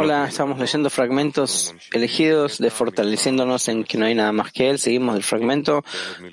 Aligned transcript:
Hola, 0.00 0.26
estamos 0.26 0.58
leyendo 0.58 0.88
fragmentos 0.88 1.74
elegidos 1.92 2.56
de 2.56 2.70
fortaleciéndonos 2.70 3.68
en 3.68 3.84
que 3.84 3.98
no 3.98 4.06
hay 4.06 4.14
nada 4.14 4.32
más 4.32 4.52
que 4.52 4.70
Él. 4.70 4.78
Seguimos 4.78 5.16
el 5.16 5.22
fragmento 5.22 5.84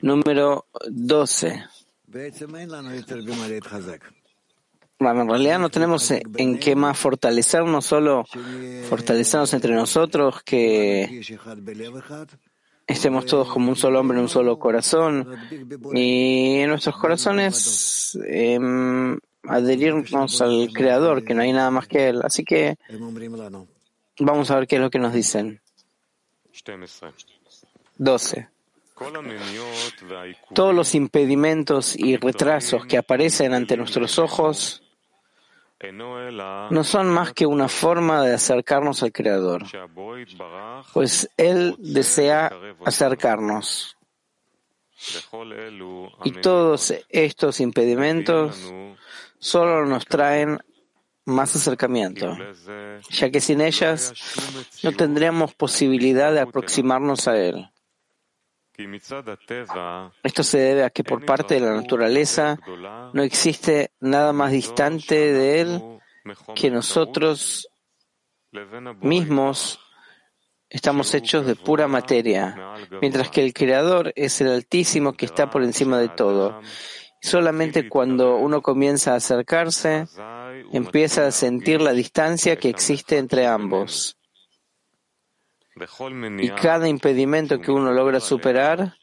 número 0.02 0.68
12. 0.90 1.62
Bueno, 4.98 5.22
en 5.24 5.30
realidad 5.30 5.60
no 5.60 5.70
tenemos 5.70 6.10
en 6.12 6.58
qué 6.58 6.78
más 6.78 6.98
fortalecernos, 6.98 7.86
solo 7.86 8.24
fortalecernos 8.88 9.54
entre 9.54 9.74
nosotros, 9.74 10.42
que 10.44 11.22
estemos 12.88 13.26
todos 13.26 13.50
como 13.50 13.70
un 13.70 13.76
solo 13.76 14.00
hombre, 14.00 14.20
un 14.20 14.30
solo 14.30 14.60
corazón, 14.60 15.28
y 15.94 16.60
en 16.60 16.70
nuestros 16.70 16.98
corazones 16.98 18.18
em, 18.28 19.18
adherirnos 19.44 20.42
al 20.42 20.70
Creador, 20.74 21.24
que 21.24 21.34
no 21.34 21.42
hay 21.42 21.54
nada 21.54 21.72
más 21.72 21.88
que 21.88 22.10
Él. 22.10 22.22
Así 22.24 22.44
que 22.44 22.78
vamos 24.20 24.52
a 24.52 24.56
ver 24.56 24.68
qué 24.68 24.76
es 24.76 24.82
lo 24.82 24.90
que 24.90 25.00
nos 25.00 25.14
dicen. 25.14 25.62
12. 27.98 28.48
Todos 30.54 30.76
los 30.76 30.94
impedimentos 30.96 31.98
y 31.98 32.18
retrasos 32.18 32.86
que 32.86 32.98
aparecen 32.98 33.54
ante 33.54 33.78
nuestros 33.78 34.20
ojos 34.20 34.84
no 35.90 36.84
son 36.84 37.10
más 37.10 37.34
que 37.34 37.46
una 37.46 37.68
forma 37.68 38.24
de 38.24 38.34
acercarnos 38.34 39.02
al 39.04 39.12
Creador, 39.12 39.64
pues 40.94 41.30
Él 41.38 41.76
desea 41.80 42.52
acercarnos. 42.86 43.98
Y 46.24 46.32
todos 46.34 46.94
estos 47.10 47.60
impedimentos 47.60 48.72
solo 49.40 49.86
nos 49.86 50.06
traen 50.06 50.60
más 51.26 51.56
acercamiento, 51.56 52.38
ya 53.10 53.32
que 53.32 53.42
sin 53.42 53.62
ellas 53.62 54.14
no 54.84 54.92
tendríamos 54.92 55.54
posibilidad 55.56 56.32
de 56.32 56.42
aproximarnos 56.42 57.28
a 57.28 57.38
Él. 57.38 57.71
Esto 60.24 60.44
se 60.44 60.58
debe 60.58 60.84
a 60.84 60.90
que 60.90 61.04
por 61.04 61.26
parte 61.26 61.56
de 61.56 61.62
la 61.62 61.74
naturaleza 61.74 62.60
no 63.14 63.24
existe 63.24 63.92
nada 64.00 64.34
más 64.34 64.52
distante 64.52 65.16
de 65.16 65.62
Él 65.62 65.82
que 66.56 66.70
nosotros 66.70 67.68
mismos 69.02 69.80
estamos 70.70 71.14
hechos 71.14 71.46
de 71.46 71.56
pura 71.56 71.88
materia, 71.88 72.56
mientras 73.02 73.30
que 73.30 73.44
el 73.44 73.54
Creador 73.54 74.14
es 74.16 74.40
el 74.42 74.50
Altísimo 74.50 75.14
que 75.14 75.26
está 75.26 75.50
por 75.50 75.64
encima 75.64 76.00
de 76.00 76.10
todo. 76.10 76.62
Solamente 77.22 77.88
cuando 77.88 78.38
uno 78.38 78.62
comienza 78.62 79.14
a 79.14 79.18
acercarse, 79.18 80.08
empieza 80.72 81.28
a 81.28 81.32
sentir 81.32 81.82
la 81.82 81.92
distancia 81.92 82.56
que 82.56 82.70
existe 82.70 83.18
entre 83.18 83.46
ambos. 83.46 84.18
Y 86.40 86.50
cada 86.52 86.88
impedimento 86.88 87.60
que 87.60 87.72
uno 87.72 87.92
logra 87.92 88.20
superar 88.20 88.96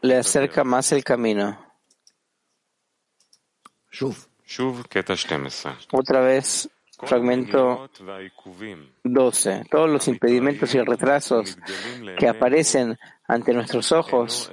le 0.00 0.16
acerca 0.16 0.64
más 0.64 0.92
el 0.92 1.02
camino. 1.02 1.58
Otra 5.92 6.20
vez, 6.20 6.68
fragmento 6.98 7.90
12. 9.02 9.64
Todos 9.70 9.90
los 9.90 10.06
impedimentos 10.08 10.74
y 10.74 10.80
retrasos 10.80 11.58
que 12.18 12.28
aparecen 12.28 12.98
ante 13.26 13.52
nuestros 13.52 13.90
ojos 13.92 14.50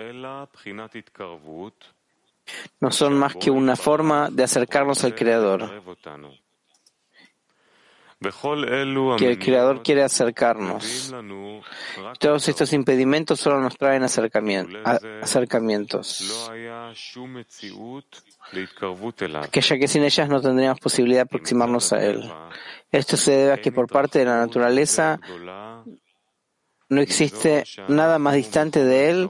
no 2.80 2.92
son 2.92 3.14
más 3.18 3.36
que 3.36 3.52
una 3.52 3.76
forma 3.76 4.30
de 4.30 4.44
acercarnos 4.44 5.04
al 5.04 5.16
Creador 5.16 5.84
que 9.18 9.30
el 9.30 9.40
Creador 9.40 9.84
quiere 9.84 10.04
acercarnos. 10.04 11.14
Todos 12.20 12.48
estos 12.48 12.74
impedimentos 12.74 13.40
solo 13.40 13.60
nos 13.60 13.78
traen 13.78 14.04
acercamientos. 14.04 14.92
Que 19.52 19.62
ya 19.62 19.78
que 19.78 19.88
sin 19.88 20.04
ellas 20.04 20.30
no 20.30 20.42
tendríamos 20.42 20.80
posibilidad 20.80 21.20
de 21.20 21.24
aproximarnos 21.24 21.94
a 21.94 22.04
Él. 22.04 22.32
Esto 22.92 23.18
se 23.18 23.32
debe 23.32 23.54
a 23.54 23.58
que 23.58 23.72
por 23.72 23.88
parte 23.88 24.20
de 24.20 24.26
la 24.26 24.38
naturaleza 24.38 25.20
no 26.90 27.02
existe 27.02 27.64
nada 27.88 28.20
más 28.20 28.36
distante 28.36 28.84
de 28.84 29.10
Él 29.10 29.30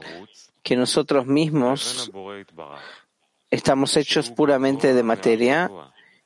que 0.62 0.76
nosotros 0.76 1.26
mismos 1.26 2.10
estamos 3.50 3.96
hechos 3.96 4.30
puramente 4.30 4.94
de 4.94 5.02
materia 5.02 5.70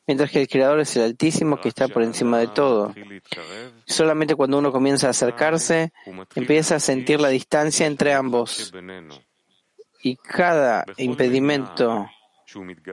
mientras 0.08 0.30
que 0.30 0.40
el 0.40 0.48
Creador 0.48 0.80
es 0.80 0.96
el 0.96 1.02
Altísimo 1.02 1.60
que 1.60 1.68
está 1.68 1.86
por 1.86 2.02
encima 2.02 2.38
de 2.38 2.48
todo. 2.48 2.94
Solamente 3.86 4.34
cuando 4.34 4.58
uno 4.58 4.72
comienza 4.72 5.06
a 5.06 5.10
acercarse, 5.10 5.92
empieza 6.34 6.76
a 6.76 6.80
sentir 6.80 7.20
la 7.20 7.28
distancia 7.28 7.86
entre 7.86 8.14
ambos. 8.14 8.72
Y 10.02 10.16
cada 10.16 10.86
impedimento 10.96 12.08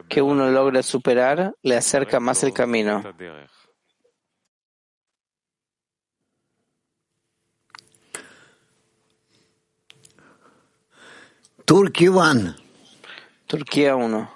que 0.10 0.22
uno 0.22 0.52
logra 0.52 0.84
superar 0.84 1.56
le 1.64 1.78
acerca 1.78 2.20
más 2.20 2.44
el 2.44 2.52
camino. 2.52 3.02
Turquía 13.48 13.96
1. 13.96 14.35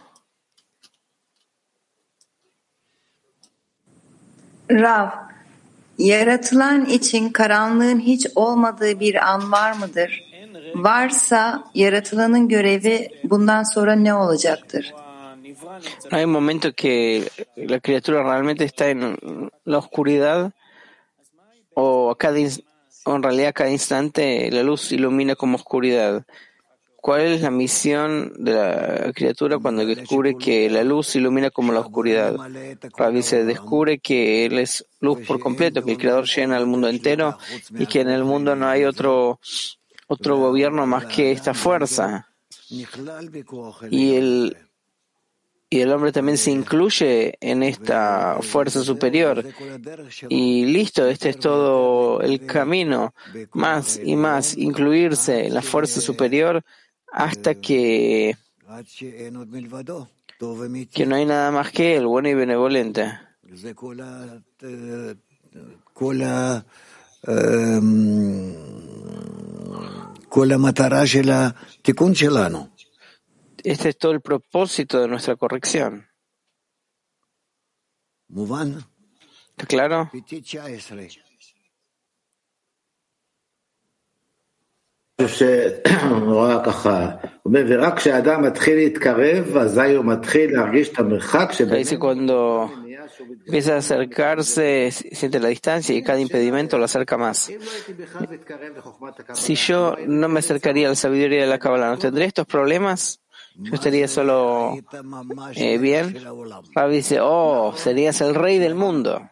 Rav, 4.71 5.07
yaratılan 5.97 6.85
için 6.85 7.29
karanlığın 7.29 7.99
hiç 7.99 8.27
olmadığı 8.35 8.99
bir 8.99 9.29
an 9.29 9.51
var 9.51 9.71
mıdır? 9.73 10.23
Varsa 10.75 11.63
yaratılanın 11.75 12.47
görevi 12.47 13.09
bundan 13.23 13.63
sonra 13.63 13.95
ne 13.95 14.13
olacaktır? 14.13 14.93
Hay 16.11 16.23
un 16.23 16.29
momento 16.29 16.71
que 16.73 17.23
la 17.57 17.79
criatura 17.79 18.23
realmente 18.23 18.63
está 18.65 18.89
en 18.89 19.17
la 19.65 19.77
oscuridad 19.77 20.51
o, 21.75 22.15
cada, 22.17 22.39
o 23.05 23.15
en 23.15 23.23
realidad 23.23 23.53
cada 23.53 23.69
instante 23.69 24.51
la 24.51 24.63
luz 24.63 24.91
ilumina 24.91 25.35
como 25.35 25.55
oscuridad. 25.55 26.23
¿Cuál 27.01 27.21
es 27.21 27.41
la 27.41 27.51
misión 27.51 28.33
de 28.37 28.53
la 28.53 29.13
criatura 29.13 29.57
cuando 29.57 29.85
descubre 29.85 30.35
que 30.35 30.69
la 30.69 30.83
luz 30.83 31.15
ilumina 31.15 31.49
como 31.49 31.71
la 31.71 31.79
oscuridad? 31.79 32.35
Rabbi 32.97 33.23
se 33.23 33.45
descubre 33.45 33.99
que 33.99 34.45
Él 34.45 34.59
es 34.59 34.85
luz 34.99 35.19
por 35.25 35.39
completo, 35.39 35.83
que 35.83 35.91
el 35.91 35.97
Creador 35.97 36.25
llena 36.25 36.57
el 36.57 36.65
mundo 36.65 36.89
entero 36.89 37.37
y 37.77 37.85
que 37.85 38.01
en 38.01 38.09
el 38.09 38.25
mundo 38.25 38.55
no 38.55 38.67
hay 38.67 38.83
otro, 38.83 39.39
otro 40.07 40.37
gobierno 40.37 40.85
más 40.85 41.05
que 41.05 41.31
esta 41.31 41.53
fuerza. 41.53 42.27
Y 42.69 44.15
el, 44.15 44.57
y 45.69 45.79
el 45.79 45.91
hombre 45.93 46.11
también 46.11 46.37
se 46.37 46.51
incluye 46.51 47.37
en 47.39 47.63
esta 47.63 48.39
fuerza 48.41 48.83
superior. 48.83 49.45
Y 50.27 50.65
listo, 50.65 51.07
este 51.07 51.29
es 51.29 51.39
todo 51.39 52.21
el 52.21 52.45
camino. 52.45 53.13
Más 53.53 54.01
y 54.03 54.15
más 54.17 54.57
incluirse 54.57 55.47
en 55.47 55.53
la 55.53 55.61
fuerza 55.61 56.01
superior 56.01 56.63
hasta 57.11 57.55
que, 57.55 58.35
que 60.91 61.05
no 61.05 61.15
hay 61.15 61.25
nada 61.25 61.51
más 61.51 61.71
que 61.71 61.97
el 61.97 62.07
bueno 62.07 62.29
y 62.29 62.33
benevolente. 62.33 63.11
Este 73.63 73.89
es 73.89 73.97
todo 73.97 74.11
el 74.13 74.21
propósito 74.21 75.01
de 75.01 75.07
nuestra 75.07 75.35
corrección. 75.35 76.07
¿Está 79.49 79.65
claro? 79.65 80.09
Dice, 91.77 91.99
cuando 91.99 92.71
empieza 93.45 93.75
a 93.75 93.77
acercarse, 93.77 94.91
siente 94.91 95.39
la 95.39 95.49
distancia 95.49 95.93
y 95.93 96.01
cada 96.01 96.21
impedimento 96.21 96.77
lo 96.77 96.85
acerca 96.85 97.17
más. 97.17 97.51
Si 99.33 99.55
yo 99.55 99.97
no 100.07 100.29
me 100.29 100.39
acercaría 100.39 100.87
a 100.87 100.91
la 100.91 100.95
sabiduría 100.95 101.41
de 101.41 101.47
la 101.47 101.59
Kabbalah, 101.59 101.89
¿no 101.89 101.97
tendría 101.97 102.27
estos 102.27 102.45
problemas? 102.45 103.19
Yo 103.55 103.75
estaría 103.75 104.07
solo 104.07 104.75
eh, 105.55 105.77
bien. 105.79 106.15
Rabbi 106.73 106.95
dice, 106.95 107.19
oh, 107.21 107.73
serías 107.75 108.21
el 108.21 108.35
rey 108.35 108.57
del 108.57 108.75
mundo. 108.75 109.29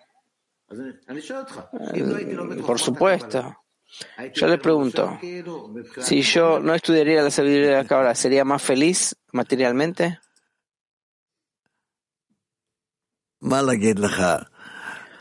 Por 2.65 2.77
supuesto. 2.77 3.55
Yo 4.33 4.47
le 4.47 4.57
pregunto, 4.57 5.19
si 6.01 6.21
yo 6.21 6.59
no 6.59 6.73
estudiaría 6.73 7.21
la 7.21 7.31
sabiduría 7.31 7.69
de 7.69 7.75
la 7.75 7.85
cabra, 7.85 8.13
¿sería 8.15 8.43
más 8.43 8.61
feliz 8.61 9.15
materialmente? 9.31 10.19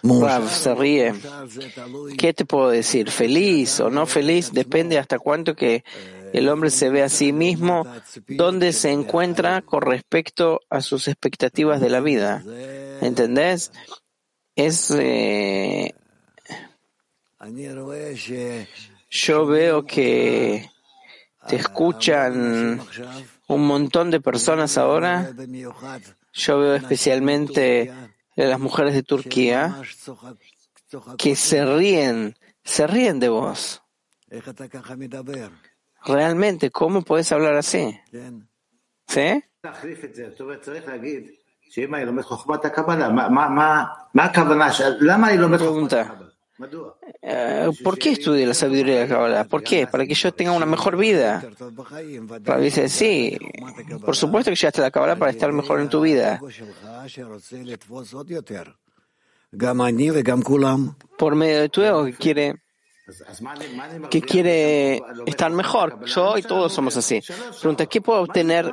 Rav 0.02 0.48
se 0.48 0.74
ríe. 0.74 1.14
¿Qué 2.18 2.32
te 2.32 2.44
puedo 2.44 2.70
decir? 2.70 3.10
¿Feliz 3.10 3.80
o 3.80 3.90
no 3.90 4.06
feliz? 4.06 4.52
Depende 4.52 4.98
hasta 4.98 5.18
cuánto 5.18 5.54
que 5.54 5.84
el 6.32 6.48
hombre 6.48 6.70
se 6.70 6.90
ve 6.90 7.02
a 7.02 7.08
sí 7.08 7.32
mismo, 7.32 7.86
dónde 8.28 8.72
se 8.72 8.90
encuentra 8.90 9.62
con 9.62 9.82
respecto 9.82 10.60
a 10.70 10.80
sus 10.80 11.08
expectativas 11.08 11.80
de 11.80 11.90
la 11.90 12.00
vida. 12.00 12.42
¿Entendés? 13.00 13.72
Es. 14.54 14.90
Eh, 14.90 15.94
yo 19.10 19.46
veo 19.46 19.86
que 19.86 20.70
te 21.48 21.56
escuchan 21.56 22.80
un 23.48 23.66
montón 23.66 24.10
de 24.10 24.20
personas 24.20 24.76
ahora. 24.78 25.32
Yo 26.32 26.58
veo 26.58 26.74
especialmente 26.74 27.92
las 28.34 28.60
mujeres 28.60 28.94
de 28.94 29.02
Turquía 29.02 29.80
que 31.18 31.36
se 31.36 31.64
ríen, 31.64 32.36
se 32.64 32.86
ríen 32.86 33.20
de 33.20 33.28
vos. 33.28 33.82
Realmente, 36.04 36.70
¿cómo 36.70 37.02
puedes 37.02 37.30
hablar 37.32 37.56
así? 37.56 37.98
¿Sí? 39.08 39.44
Pregunta. 45.58 46.25
Eh, 47.22 47.70
¿Por 47.82 47.98
qué 47.98 48.12
estudio 48.12 48.46
la 48.46 48.54
sabiduría 48.54 48.94
de 48.94 49.00
la 49.02 49.08
Kabbalah? 49.08 49.44
¿Por 49.44 49.62
qué? 49.62 49.86
Para 49.86 50.06
que 50.06 50.14
yo 50.14 50.32
tenga 50.32 50.52
una 50.52 50.66
mejor 50.66 50.96
vida. 50.96 51.44
Rabbi 52.44 52.64
dice, 52.64 52.88
sí, 52.88 53.36
por 54.04 54.16
supuesto 54.16 54.50
que 54.50 54.56
llegaste 54.56 54.80
a 54.80 54.84
la 54.84 54.90
Kabbalah 54.90 55.16
para 55.16 55.30
estar 55.30 55.52
mejor 55.52 55.80
en 55.80 55.88
tu 55.88 56.00
vida. 56.00 56.40
Por 61.18 61.34
medio 61.34 61.60
de 61.60 61.68
tu 61.68 61.82
ego 61.82 62.04
que 62.06 62.12
quiere 62.14 62.54
que 64.10 64.20
quiere 64.20 65.00
estar 65.26 65.50
mejor. 65.52 66.04
Yo 66.06 66.36
y 66.38 66.42
todos 66.42 66.72
somos 66.72 66.96
así. 66.96 67.22
Pregunta, 67.60 67.86
¿qué 67.86 68.00
puedo 68.00 68.22
obtener 68.22 68.72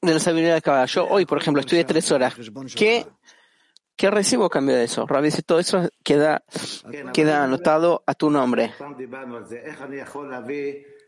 de 0.00 0.14
la 0.14 0.20
sabiduría 0.20 0.50
de 0.50 0.54
la 0.56 0.60
Kabbalah? 0.60 0.86
Yo 0.86 1.06
hoy, 1.06 1.26
por 1.26 1.38
ejemplo, 1.38 1.60
estudié 1.60 1.84
tres 1.84 2.12
horas. 2.12 2.34
¿Qué 2.76 3.04
¿Qué 3.96 4.10
recibo 4.10 4.46
a 4.46 4.50
cambio 4.50 4.74
de 4.74 4.84
eso? 4.84 5.06
Rabbi 5.06 5.26
dice, 5.26 5.42
todo 5.42 5.60
eso 5.60 5.88
queda, 6.02 6.42
queda 7.12 7.44
anotado 7.44 8.02
a 8.06 8.14
tu 8.14 8.28
nombre. 8.30 8.72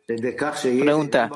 Pregunta, 0.06 1.30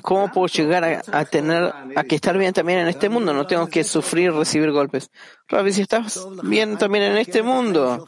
¿cómo 0.00 0.30
puedo 0.30 0.46
llegar 0.46 1.02
a, 1.10 1.24
tener, 1.24 1.72
a 1.96 2.04
que 2.04 2.14
estar 2.14 2.38
bien 2.38 2.52
también 2.52 2.78
en 2.78 2.86
este 2.86 3.08
mundo? 3.08 3.34
No 3.34 3.48
tengo 3.48 3.66
que 3.66 3.82
sufrir, 3.82 4.32
recibir 4.32 4.70
golpes. 4.70 5.10
Rabbi, 5.48 5.72
si 5.72 5.82
estás 5.82 6.24
bien 6.44 6.78
también 6.78 7.02
en 7.04 7.16
este 7.16 7.42
mundo, 7.42 8.06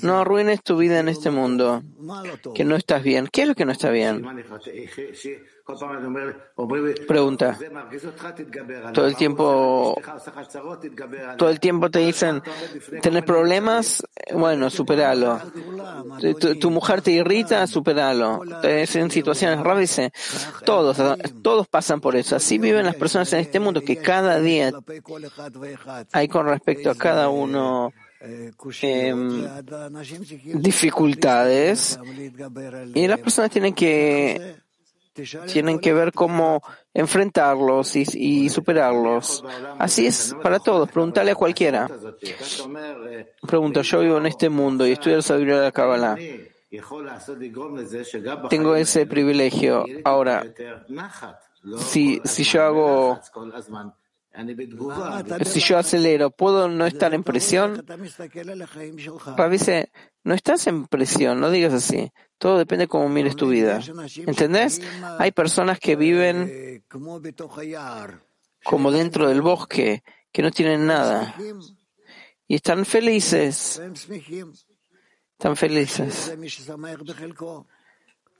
no 0.00 0.18
arruines 0.18 0.62
tu 0.62 0.78
vida 0.78 0.98
en 0.98 1.10
este 1.10 1.30
mundo, 1.30 1.82
que 2.54 2.64
no 2.64 2.74
estás 2.74 3.02
bien. 3.02 3.28
¿Qué 3.30 3.42
es 3.42 3.48
lo 3.48 3.54
que 3.54 3.66
no 3.66 3.72
está 3.72 3.90
bien? 3.90 4.24
Pregunta. 7.08 7.58
Todo 8.94 9.06
el 9.06 9.16
tiempo, 9.16 10.00
todo 11.36 11.50
el 11.50 11.58
tiempo 11.58 11.90
te 11.90 11.98
dicen, 11.98 12.40
¿tenés 13.02 13.24
problemas? 13.24 14.04
Bueno, 14.32 14.70
superalo. 14.70 15.40
Tu, 16.60 16.70
mujer 16.70 17.02
te 17.02 17.10
irrita, 17.10 17.66
superalo. 17.66 18.42
En 18.62 19.10
situaciones 19.10 19.58
raras, 19.58 20.00
todos, 20.64 20.98
todos 21.42 21.66
pasan 21.66 22.00
por 22.00 22.14
eso. 22.14 22.36
Así 22.36 22.58
viven 22.58 22.86
las 22.86 22.94
personas 22.94 23.32
en 23.32 23.40
este 23.40 23.58
mundo, 23.58 23.82
que 23.82 23.96
cada 23.96 24.38
día 24.38 24.70
hay 26.12 26.28
con 26.28 26.46
respecto 26.46 26.90
a 26.90 26.94
cada 26.94 27.28
uno 27.28 27.92
em, 28.82 29.46
dificultades 30.54 31.98
y 32.94 33.08
las 33.08 33.18
personas 33.18 33.50
tienen 33.50 33.74
que 33.74 34.64
tienen 35.52 35.78
que 35.78 35.92
ver 35.92 36.12
cómo 36.12 36.62
enfrentarlos 36.92 37.96
y, 37.96 38.48
superarlos. 38.48 39.44
Así 39.78 40.06
es 40.06 40.34
para 40.42 40.58
todos. 40.58 40.90
Preguntarle 40.90 41.32
a 41.32 41.34
cualquiera. 41.34 41.88
Pregunta, 43.46 43.82
yo 43.82 44.00
vivo 44.00 44.18
en 44.18 44.26
este 44.26 44.48
mundo 44.48 44.86
y 44.86 44.92
estudio 44.92 45.16
la 45.16 45.22
sabiduría 45.22 45.56
de 45.56 45.62
la 45.62 45.72
Kabbalah. 45.72 46.16
Tengo 48.48 48.74
ese 48.74 49.06
privilegio. 49.06 49.84
Ahora, 50.04 50.44
si, 51.78 52.20
si 52.24 52.44
yo 52.44 52.62
hago 52.62 53.20
si 55.44 55.60
yo 55.60 55.78
acelero, 55.78 56.30
¿puedo 56.30 56.68
no 56.68 56.86
estar 56.86 57.14
en 57.14 57.22
presión? 57.22 57.84
dice, 59.50 59.90
no 60.24 60.34
estás 60.34 60.66
en 60.66 60.86
presión, 60.86 61.40
no 61.40 61.50
digas 61.50 61.72
así. 61.72 62.12
Todo 62.38 62.58
depende 62.58 62.84
de 62.84 62.88
cómo 62.88 63.08
mires 63.08 63.36
tu 63.36 63.48
vida. 63.48 63.80
¿Entendés? 64.26 64.80
Hay 65.18 65.32
personas 65.32 65.78
que 65.78 65.96
viven 65.96 66.82
como 68.62 68.90
dentro 68.90 69.28
del 69.28 69.40
bosque, 69.40 70.02
que 70.32 70.42
no 70.42 70.50
tienen 70.50 70.86
nada. 70.86 71.34
Y 72.46 72.56
están 72.56 72.84
felices. 72.84 73.80
Están 75.38 75.56
felices. 75.56 76.32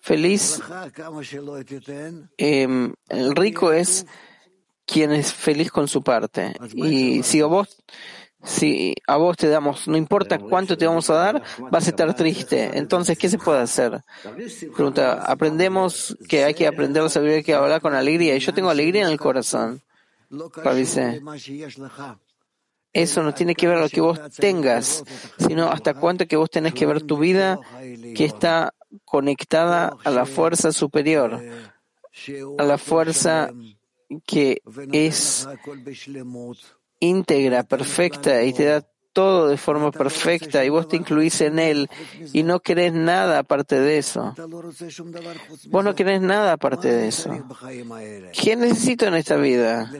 Feliz. 0.00 0.62
Em, 2.37 2.94
el 3.08 3.34
rico 3.34 3.72
es 3.72 4.06
quien 4.86 5.12
es 5.12 5.32
feliz 5.32 5.70
con 5.70 5.88
su 5.88 6.02
parte. 6.02 6.54
Y 6.74 7.22
si 7.22 7.40
a 7.40 7.46
vos, 7.46 7.82
si 8.44 8.94
a 9.06 9.16
vos 9.16 9.36
te 9.36 9.48
damos, 9.48 9.88
no 9.88 9.96
importa 9.96 10.38
cuánto 10.38 10.78
te 10.78 10.86
vamos 10.86 11.10
a 11.10 11.14
dar, 11.14 11.42
vas 11.70 11.86
a 11.86 11.90
estar 11.90 12.14
triste. 12.14 12.78
Entonces, 12.78 13.18
¿qué 13.18 13.28
se 13.28 13.38
puede 13.38 13.60
hacer? 13.60 14.00
Pregunta, 14.74 15.24
aprendemos 15.24 16.16
que 16.28 16.44
hay 16.44 16.54
que 16.54 16.66
aprender 16.66 17.02
a 17.02 17.08
saber 17.08 17.44
que 17.44 17.54
hablar 17.54 17.80
con 17.80 17.94
alegría. 17.94 18.36
Y 18.36 18.40
yo 18.40 18.54
tengo 18.54 18.70
alegría 18.70 19.02
en 19.02 19.08
el 19.08 19.18
corazón. 19.18 19.82
Dice, 20.74 21.20
eso 22.92 23.22
no 23.22 23.34
tiene 23.34 23.54
que 23.54 23.68
ver 23.68 23.78
lo 23.78 23.88
que 23.88 24.00
vos 24.00 24.18
tengas, 24.36 25.04
sino 25.38 25.70
hasta 25.70 25.94
cuánto 25.94 26.26
que 26.26 26.36
vos 26.36 26.50
tenés 26.50 26.74
que 26.74 26.86
ver 26.86 27.02
tu 27.02 27.18
vida 27.18 27.60
que 28.14 28.24
está 28.24 28.72
conectada 29.04 29.96
a 30.04 30.10
la 30.10 30.24
fuerza 30.24 30.72
superior, 30.72 31.40
a 32.58 32.62
la 32.62 32.78
fuerza 32.78 33.50
que 34.26 34.62
es 34.92 35.48
íntegra, 37.00 37.62
perfecta 37.64 38.42
y 38.42 38.52
te 38.52 38.64
da 38.64 38.84
todo 39.16 39.48
de 39.48 39.56
forma 39.56 39.90
perfecta 39.92 40.62
y 40.62 40.68
vos 40.68 40.88
te 40.88 40.96
incluís 40.96 41.40
en 41.40 41.58
él 41.58 41.88
y 42.34 42.42
no 42.42 42.60
querés 42.60 42.92
nada 42.92 43.38
aparte 43.38 43.80
de 43.80 43.96
eso. 43.96 44.34
Vos 45.68 45.84
no 45.84 45.94
querés 45.94 46.20
nada 46.20 46.52
aparte 46.52 46.92
de 46.92 47.08
eso. 47.08 47.30
¿Qué 48.34 48.56
necesito 48.56 49.06
en 49.06 49.14
esta 49.14 49.36
vida? 49.36 49.90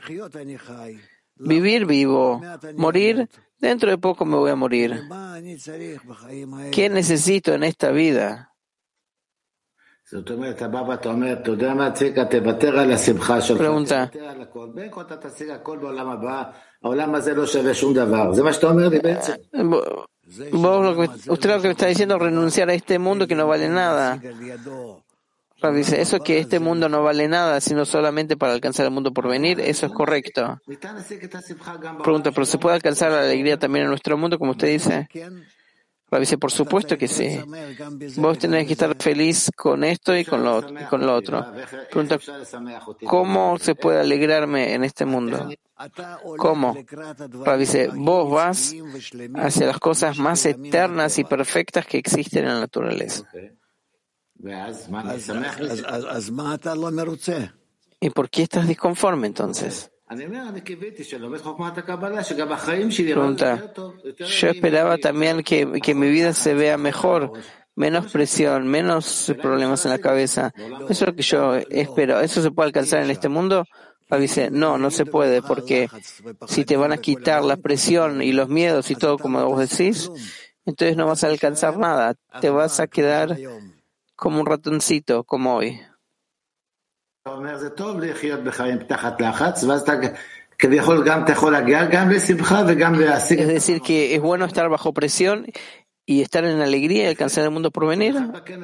Vivir 1.37 1.87
vivo, 1.87 2.43
morir, 2.77 3.29
dentro 3.59 3.91
de 3.91 3.97
poco 3.97 4.27
me 4.27 4.37
voy 4.37 4.51
a 4.51 4.57
morir. 4.57 5.03
¿Qué 6.73 6.91
necesito 6.91 7.55
en 7.55 7.65
esta 7.65 7.91
vida? 7.91 8.53
Pregunta. 13.57 14.09
usted 21.27 21.51
lo 21.51 21.61
que 21.61 21.69
me 21.69 21.73
está 21.73 21.87
diciendo 21.87 22.21
renunciar 22.21 22.71
a 22.71 22.75
este 22.75 23.01
mundo 23.01 23.27
que 23.27 23.35
no 23.35 23.49
vale 23.49 23.69
nada. 23.69 24.21
Dice, 25.75 26.01
eso 26.01 26.21
que 26.21 26.39
este 26.39 26.61
mundo 26.61 26.89
no 26.89 27.03
vale 27.03 27.27
nada, 27.27 27.61
sino 27.61 27.85
solamente 27.85 28.37
para 28.37 28.53
alcanzar 28.53 28.87
el 28.87 28.93
mundo 28.93 29.13
por 29.13 29.27
venir, 29.27 29.59
eso 29.59 29.87
es 29.87 29.93
correcto. 29.93 30.61
Pregunta, 32.05 32.31
¿pero 32.31 32.45
se 32.45 32.59
puede 32.59 32.77
alcanzar 32.77 33.11
la 33.11 33.23
alegría 33.23 33.59
también 33.59 33.85
en 33.85 33.89
nuestro 33.89 34.17
mundo, 34.17 34.39
como 34.39 34.53
usted 34.53 34.69
dice? 34.69 35.09
Dice, 36.21 36.39
por 36.39 36.51
supuesto 36.51 36.97
que 36.97 37.09
sí. 37.09 37.39
Vos 38.17 38.39
tenés 38.39 38.67
que 38.67 38.73
estar 38.73 38.95
feliz 38.99 39.51
con 39.55 39.85
esto 39.85 40.17
y 40.17 40.25
con 40.25 40.43
lo, 40.43 40.63
con 40.89 41.07
lo 41.07 41.15
otro. 41.15 41.45
Pregunta, 41.91 42.19
¿cómo 43.07 43.59
se 43.59 43.75
puede 43.75 44.01
alegrarme 44.01 44.75
en 44.75 44.85
este 44.85 45.05
mundo? 45.05 45.49
¿Cómo? 46.39 46.77
dice, 47.59 47.91
vos 47.95 48.31
vas 48.31 48.75
hacia 49.35 49.67
las 49.67 49.79
cosas 49.79 50.19
más 50.19 50.45
eternas 50.47 51.19
y 51.19 51.25
perfectas 51.25 51.87
que 51.87 51.99
existen 51.99 52.45
en 52.45 52.55
la 52.55 52.61
naturaleza. 52.61 53.25
¿Y 58.01 58.11
por 58.11 58.31
qué 58.31 58.43
estás 58.43 58.69
disconforme 58.69 59.27
entonces? 59.27 59.91
Pregunta, 63.15 63.73
yo 64.19 64.49
esperaba 64.49 64.99
también 64.99 65.43
que, 65.43 65.81
que 65.81 65.95
mi 65.95 66.09
vida 66.09 66.33
se 66.33 66.55
vea 66.55 66.79
mejor, 66.79 67.33
menos 67.75 68.13
presión, 68.13 68.69
menos 68.69 69.35
problemas 69.43 69.85
en 69.85 69.91
la 69.91 69.99
cabeza. 69.99 70.53
Eso 70.89 71.05
es 71.05 71.07
lo 71.07 71.15
que 71.15 71.23
yo 71.23 71.57
espero. 71.57 72.21
¿Eso 72.21 72.41
se 72.41 72.53
puede 72.53 72.69
alcanzar 72.69 73.03
en 73.03 73.11
este 73.11 73.29
mundo? 73.29 73.65
Dice, 74.21 74.51
no, 74.53 74.79
no 74.79 74.93
se 74.93 75.05
puede, 75.05 75.43
porque 75.43 75.89
si 76.47 76.65
te 76.65 76.77
van 76.77 76.93
a 76.93 76.99
quitar 76.99 77.43
la 77.43 77.57
presión 77.57 78.23
y 78.23 78.33
los 78.33 78.49
miedos 78.49 78.93
y 78.93 78.95
todo 78.95 79.19
como 79.19 79.45
vos 79.45 79.69
decís, 79.69 80.09
entonces 80.65 80.97
no 80.97 81.07
vas 81.07 81.25
a 81.25 81.29
alcanzar 81.29 81.77
nada, 81.77 82.15
te 82.41 82.49
vas 82.51 82.79
a 82.79 82.87
quedar 82.87 83.37
como 84.15 84.41
un 84.41 84.47
ratoncito, 84.47 85.25
como 85.25 85.57
hoy. 85.57 85.81
Es 93.41 93.49
decir, 93.49 93.81
que 93.81 94.15
es 94.15 94.21
bueno 94.23 94.45
estar 94.45 94.69
bajo 94.69 94.93
presión 94.93 95.47
y 96.05 96.23
estar 96.23 96.45
en 96.45 96.61
alegría 96.61 97.05
y 97.05 97.07
alcanzar 97.09 97.43
el 97.43 97.51
mundo 97.51 97.73
por 97.73 97.89
venir. 97.89 98.15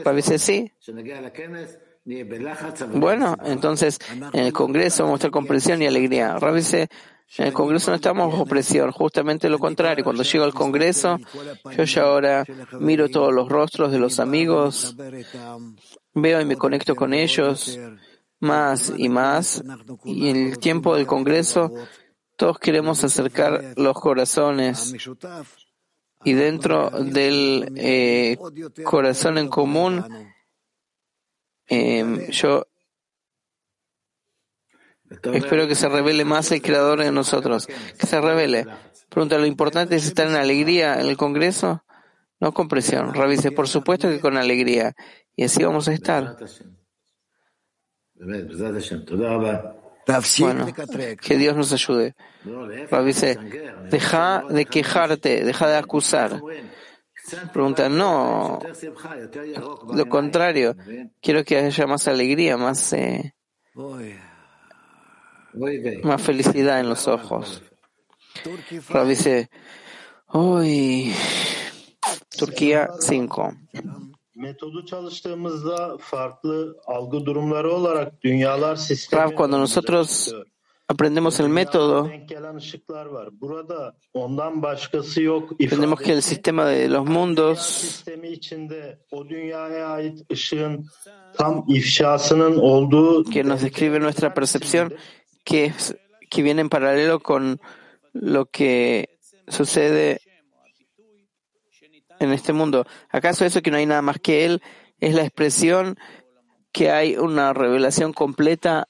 A 0.04 0.12
veces 0.12 0.42
sí. 0.42 0.70
Bueno, 2.94 3.36
entonces 3.44 3.98
en 4.32 4.44
el 4.44 4.52
Congreso 4.52 5.02
vamos 5.02 5.16
a 5.16 5.18
estar 5.18 5.30
con 5.32 5.46
presión 5.46 5.82
y 5.82 5.86
alegría. 5.86 6.36
Veces 6.38 6.88
en 7.38 7.46
el 7.48 7.52
Congreso 7.52 7.90
no 7.90 7.96
estamos 7.96 8.30
bajo 8.30 8.46
presión, 8.46 8.92
justamente 8.92 9.48
lo 9.48 9.58
contrario. 9.58 10.04
Cuando 10.04 10.22
llego 10.22 10.44
al 10.44 10.54
Congreso, 10.54 11.18
yo 11.76 11.82
ya 11.82 12.02
ahora 12.02 12.44
miro 12.78 13.08
todos 13.08 13.34
los 13.34 13.48
rostros 13.48 13.90
de 13.90 13.98
los 13.98 14.20
amigos, 14.20 14.96
veo 16.14 16.40
y 16.40 16.44
me 16.44 16.56
conecto 16.56 16.94
con 16.94 17.12
ellos 17.12 17.76
más 18.42 18.92
y 18.96 19.08
más. 19.08 19.62
Y 20.04 20.28
en 20.28 20.48
el 20.48 20.58
tiempo 20.58 20.96
del 20.96 21.06
Congreso, 21.06 21.72
todos 22.36 22.58
queremos 22.58 23.02
acercar 23.04 23.74
los 23.76 23.94
corazones. 23.94 24.94
Y 26.24 26.32
dentro 26.34 26.90
del 26.90 27.72
eh, 27.76 28.36
corazón 28.84 29.38
en 29.38 29.48
común, 29.48 30.04
eh, 31.68 32.28
yo 32.30 32.66
espero 35.08 35.66
que 35.66 35.74
se 35.74 35.88
revele 35.88 36.24
más 36.24 36.50
el 36.52 36.62
Creador 36.62 37.00
en 37.02 37.14
nosotros, 37.14 37.66
que 37.66 38.06
se 38.06 38.20
revele. 38.20 38.66
Pregunta, 39.08 39.38
¿lo 39.38 39.46
importante 39.46 39.96
es 39.96 40.06
estar 40.06 40.26
en 40.26 40.36
alegría 40.36 41.00
en 41.00 41.08
el 41.08 41.16
Congreso? 41.16 41.84
No 42.40 42.52
con 42.52 42.66
presión. 42.66 43.14
Revise, 43.14 43.52
por 43.52 43.68
supuesto 43.68 44.08
que 44.08 44.18
con 44.18 44.36
alegría. 44.36 44.94
Y 45.36 45.44
así 45.44 45.62
vamos 45.62 45.86
a 45.86 45.92
estar. 45.92 46.36
Bueno, 50.40 50.66
que 51.20 51.36
Dios 51.36 51.56
nos 51.56 51.72
ayude. 51.72 52.14
Dice, 53.04 53.38
deja 53.90 54.44
de 54.48 54.64
quejarte, 54.66 55.44
deja 55.44 55.68
de 55.68 55.76
acusar. 55.76 56.40
Pregunta, 57.52 57.88
no, 57.88 58.58
lo 59.94 60.08
contrario, 60.08 60.74
quiero 61.20 61.44
que 61.44 61.56
haya 61.56 61.86
más 61.86 62.08
alegría, 62.08 62.56
más, 62.56 62.92
eh, 62.92 63.32
más 66.02 66.20
felicidad 66.20 66.80
en 66.80 66.88
los 66.88 67.06
ojos. 67.06 67.62
dice, 69.06 69.48
hoy, 70.26 71.14
Turquía 72.36 72.88
5. 72.98 73.54
Cuando 79.34 79.58
nosotros 79.58 80.34
aprendemos 80.88 81.40
el 81.40 81.48
método, 81.48 82.10
entendemos 85.58 86.00
que 86.00 86.12
el 86.12 86.22
sistema 86.22 86.66
de 86.66 86.88
los 86.88 87.06
mundos 87.06 88.04
que 93.32 93.44
nos 93.44 93.62
describe 93.62 94.00
nuestra 94.00 94.34
percepción, 94.34 94.94
que, 95.44 95.72
que 96.30 96.42
viene 96.42 96.62
en 96.62 96.68
paralelo 96.68 97.20
con 97.20 97.60
lo 98.12 98.46
que 98.46 99.18
sucede 99.48 100.20
en 102.22 102.32
este 102.32 102.52
mundo. 102.52 102.86
¿Acaso 103.10 103.44
eso 103.44 103.62
que 103.62 103.70
no 103.70 103.76
hay 103.76 103.86
nada 103.86 104.02
más 104.02 104.18
que 104.18 104.44
Él 104.44 104.62
es 104.98 105.14
la 105.14 105.22
expresión 105.22 105.98
que 106.72 106.90
hay 106.90 107.16
una 107.16 107.52
revelación 107.52 108.12
completa 108.12 108.88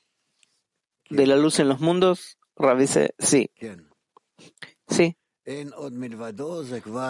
de 1.10 1.26
la 1.26 1.36
luz 1.36 1.58
en 1.58 1.68
los 1.68 1.80
mundos? 1.80 2.38
Rav 2.56 2.78
dice, 2.78 3.14
sí. 3.18 3.50
Sí. 4.88 5.16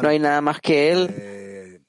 No 0.02 0.08
hay 0.08 0.18
nada 0.18 0.40
más 0.40 0.60
que 0.60 0.90
Él. 0.92 1.84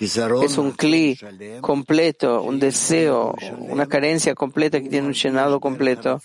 Es 0.00 0.58
un 0.58 0.72
cli 0.72 1.16
completo, 1.60 2.42
un 2.42 2.58
deseo, 2.58 3.34
una 3.58 3.86
carencia 3.86 4.34
completa 4.34 4.80
que 4.80 4.88
tiene 4.88 5.06
un 5.06 5.12
llenado 5.12 5.60
completo 5.60 6.20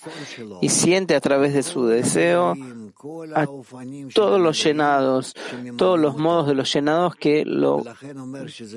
y 0.60 0.68
siente 0.68 1.14
a 1.14 1.20
través 1.20 1.54
de 1.54 1.62
su 1.62 1.86
deseo 1.86 2.54
a 3.34 3.46
todos 4.14 4.40
los 4.40 4.62
llenados, 4.62 5.34
todos 5.76 5.98
los 5.98 6.16
modos 6.16 6.48
de 6.48 6.54
los 6.54 6.72
llenados 6.72 7.14
que 7.14 7.44
lo, 7.44 7.84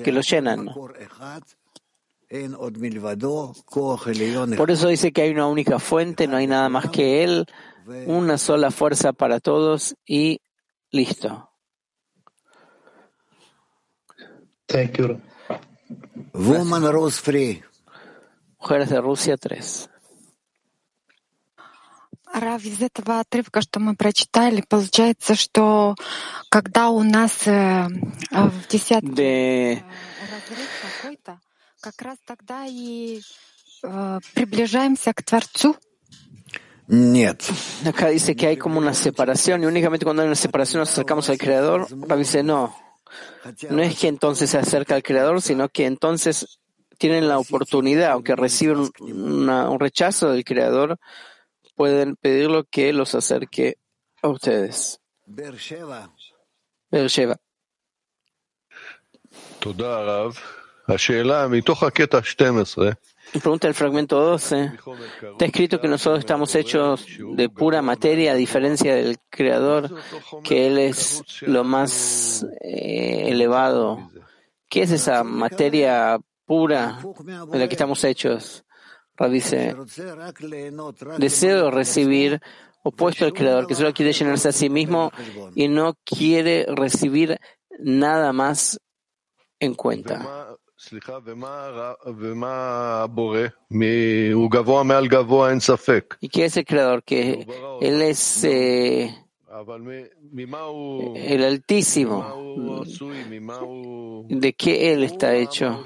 que 0.02 0.12
lo 0.12 0.20
llenan. 0.20 0.70
Por 4.56 4.70
eso 4.70 4.88
dice 4.88 5.12
que 5.12 5.22
hay 5.22 5.30
una 5.30 5.46
única 5.46 5.78
fuente, 5.78 6.26
no 6.26 6.36
hay 6.36 6.46
nada 6.46 6.68
más 6.68 6.90
que 6.90 7.24
Él, 7.24 7.46
una 8.06 8.38
sola 8.38 8.70
fuerza 8.70 9.12
para 9.12 9.40
todos 9.40 9.96
y 10.06 10.40
listo. 10.90 11.50
Woman 16.32 16.90
Rose 16.90 17.20
Free. 17.20 17.62
Mujeres 18.60 18.88
de 18.88 19.00
Rusia 19.00 19.36
3. 19.36 19.88
Рав, 22.34 22.64
из 22.64 22.82
этого 22.82 23.20
отрывка, 23.20 23.60
что 23.60 23.78
мы 23.78 23.94
прочитали, 23.94 24.64
получается, 24.68 25.36
что 25.36 25.94
когда 26.48 26.88
у 26.88 27.04
нас 27.04 27.46
э, 27.46 27.86
в 28.30 28.68
десятке 28.68 29.06
de... 29.06 29.82
разрыв 30.32 30.68
какой-то, 30.82 31.40
как 31.80 32.02
раз 32.02 32.18
тогда 32.26 32.66
и 32.66 33.20
э, 33.84 34.20
приближаемся 34.34 35.12
к 35.12 35.22
Творцу. 35.22 35.76
Нет. 36.88 37.42
Acá 37.86 38.08
dice 38.08 38.34
que 38.34 38.46
hay 38.46 38.56
como 38.56 38.78
una 38.78 38.94
separación 38.94 39.62
y 39.62 39.66
únicamente 39.66 40.04
cuando 40.04 40.22
hay 40.22 40.26
una 40.26 40.34
separación 40.34 40.80
nos 40.80 40.90
acercamos 40.90 41.30
al 41.30 41.38
Creador. 41.38 41.86
Rav 41.90 42.18
dice 42.18 42.42
no. 42.42 42.74
No 43.69 43.81
es 43.81 43.97
que 43.99 44.07
entonces 44.07 44.49
se 44.49 44.57
acerca 44.57 44.95
al 44.95 45.03
Creador, 45.03 45.41
sino 45.41 45.69
que 45.69 45.85
entonces 45.85 46.59
tienen 46.97 47.27
la 47.27 47.39
oportunidad, 47.39 48.11
aunque 48.11 48.35
reciben 48.35 48.89
una, 48.99 49.69
un 49.69 49.79
rechazo 49.79 50.31
del 50.31 50.43
Creador, 50.43 50.97
pueden 51.75 52.15
pedirlo 52.17 52.65
que 52.65 52.93
los 52.93 53.15
acerque 53.15 53.77
a 54.21 54.27
ustedes. 54.27 54.99
Beersheba. 55.25 56.13
Beersheba. 56.91 57.37
תודה 59.59 59.97
הרב. 59.97 60.37
השאלה, 60.87 61.47
מתוך 61.47 61.83
הקטע 61.83 62.19
12, 62.37 62.81
Pregunta 63.40 63.66
el 63.66 63.74
fragmento 63.74 64.20
12. 64.20 64.72
Está 65.32 65.44
escrito 65.44 65.80
que 65.80 65.88
nosotros 65.88 66.20
estamos 66.20 66.54
hechos 66.54 67.06
de 67.34 67.48
pura 67.48 67.82
materia, 67.82 68.32
a 68.32 68.36
diferencia 68.36 68.94
del 68.94 69.18
Creador, 69.28 69.94
que 70.44 70.68
Él 70.68 70.78
es 70.78 71.22
lo 71.42 71.64
más 71.64 72.46
eh, 72.60 73.24
elevado. 73.28 74.10
¿Qué 74.68 74.82
es 74.82 74.92
esa 74.92 75.24
materia 75.24 76.18
pura 76.46 77.00
de 77.50 77.58
la 77.58 77.66
que 77.66 77.74
estamos 77.74 78.04
hechos? 78.04 78.64
Dice, 79.30 79.74
deseo 81.18 81.70
recibir 81.70 82.40
opuesto 82.82 83.24
al 83.24 83.32
Creador, 83.32 83.66
que 83.66 83.74
solo 83.74 83.92
quiere 83.92 84.12
llenarse 84.12 84.48
a 84.48 84.52
sí 84.52 84.70
mismo 84.70 85.10
y 85.54 85.68
no 85.68 85.94
quiere 86.04 86.66
recibir 86.68 87.38
nada 87.78 88.32
más 88.32 88.80
en 89.58 89.74
cuenta. 89.74 90.56
Y 96.20 96.28
que 96.28 96.44
es 96.44 96.56
el 96.56 96.64
creador, 96.64 97.02
que 97.02 97.46
él 97.80 98.02
es 98.02 98.44
eh, 98.44 99.14
el 101.16 101.44
altísimo. 101.44 102.84
¿De 104.28 104.52
qué 104.54 104.92
él 104.92 105.04
está 105.04 105.34
hecho? 105.34 105.84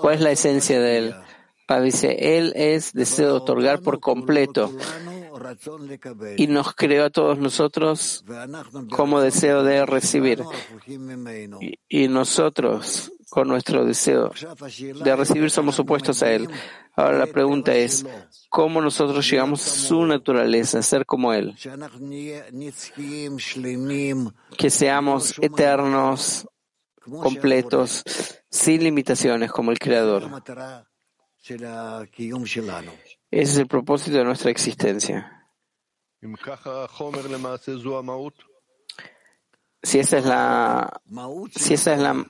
¿Cuál 0.00 0.14
es 0.14 0.20
la 0.20 0.30
esencia 0.32 0.80
de 0.80 0.98
él? 0.98 1.14
dice, 1.80 2.36
él 2.36 2.52
es 2.54 2.92
deseo 2.92 3.28
de 3.28 3.32
otorgar 3.32 3.80
por 3.80 4.00
completo 4.00 4.70
y 6.36 6.46
nos 6.46 6.74
creó 6.74 7.06
a 7.06 7.10
todos 7.10 7.38
nosotros 7.38 8.24
como 8.90 9.20
deseo 9.20 9.62
de 9.62 9.86
recibir. 9.86 10.42
Y 11.88 12.08
nosotros 12.08 13.12
con 13.32 13.48
nuestro 13.48 13.86
deseo 13.86 14.30
de 15.02 15.16
recibir 15.16 15.50
somos 15.50 15.80
opuestos 15.80 16.22
a 16.22 16.30
Él. 16.30 16.46
Ahora 16.94 17.16
la 17.16 17.26
pregunta 17.26 17.74
es, 17.74 18.04
¿cómo 18.50 18.82
nosotros 18.82 19.26
llegamos 19.30 19.66
a 19.66 19.70
su 19.70 20.04
naturaleza, 20.04 20.80
a 20.80 20.82
ser 20.82 21.06
como 21.06 21.32
Él? 21.32 21.56
Que 24.58 24.68
seamos 24.68 25.34
eternos, 25.40 26.46
completos, 27.00 28.04
sin 28.50 28.84
limitaciones 28.84 29.50
como 29.50 29.70
el 29.70 29.78
Creador. 29.78 30.30
Ese 33.30 33.52
es 33.52 33.56
el 33.56 33.66
propósito 33.66 34.18
de 34.18 34.24
nuestra 34.24 34.50
existencia. 34.50 35.48
Si 39.82 39.98
esa 39.98 40.18
es 40.18 40.26
la, 40.26 41.00
si 41.56 41.72
esa 41.72 41.94
es 41.94 41.98
la 41.98 42.26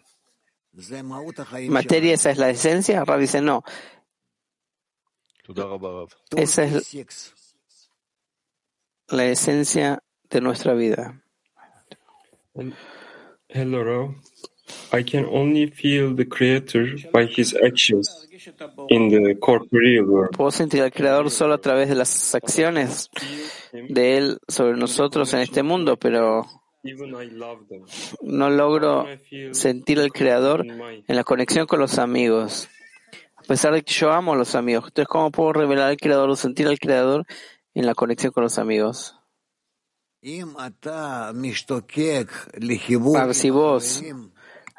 materia, 1.69 2.14
esa 2.14 2.31
es 2.31 2.38
la 2.38 2.50
esencia? 2.50 3.05
Rab 3.05 3.21
dice, 3.21 3.41
no. 3.41 3.62
Esa 6.37 6.64
es 6.64 7.35
la 9.09 9.26
esencia 9.26 10.02
de 10.31 10.41
nuestra 10.41 10.75
vida. 10.75 11.23
Hello, 13.49 13.85
Rob. 13.85 14.14
I 14.93 15.02
can 15.02 15.26
only 15.26 15.71
feel 15.71 16.14
the 16.14 16.25
creator 16.25 16.87
by 17.12 17.26
his 17.26 17.55
actions 17.55 18.26
in 18.88 19.09
the 19.09 19.35
corporeal 19.38 20.07
world. 20.07 20.37
Puedo 20.37 20.50
sentir 20.50 20.83
al 20.83 20.93
creador 20.93 21.31
solo 21.31 21.55
a 21.55 21.61
través 21.61 21.88
de 21.88 21.95
las 21.95 22.35
acciones 22.35 23.11
de 23.73 24.17
él 24.17 24.38
sobre 24.49 24.76
nosotros 24.79 25.33
en 25.35 25.41
este 25.41 25.62
mundo, 25.62 25.99
pero 25.99 26.47
no 28.23 28.51
logro 28.51 29.07
sentir 29.53 30.01
al 30.01 30.12
Creador 30.12 30.67
en 30.67 31.17
la 31.17 31.25
conexión 31.25 31.67
con 31.67 31.79
los 31.79 31.99
amigos. 31.99 32.69
A 33.37 33.43
pesar 33.43 33.73
de 33.75 33.83
que 33.83 33.93
yo 33.93 34.12
amo 34.12 34.33
a 34.33 34.37
los 34.37 34.55
amigos. 34.55 34.85
Entonces, 34.87 35.09
¿cómo 35.09 35.31
puedo 35.31 35.53
revelar 35.53 35.89
al 35.91 35.97
Creador 35.97 36.31
o 36.31 36.37
sentir 36.37 36.67
al 36.69 36.79
Creador 36.79 37.27
en 37.75 37.87
la 37.87 37.95
conexión 37.95 38.33
con 38.33 38.45
los 38.45 38.59
amigos? 38.59 39.17
Pero 43.12 43.35
si 43.35 43.51
vos 43.51 44.03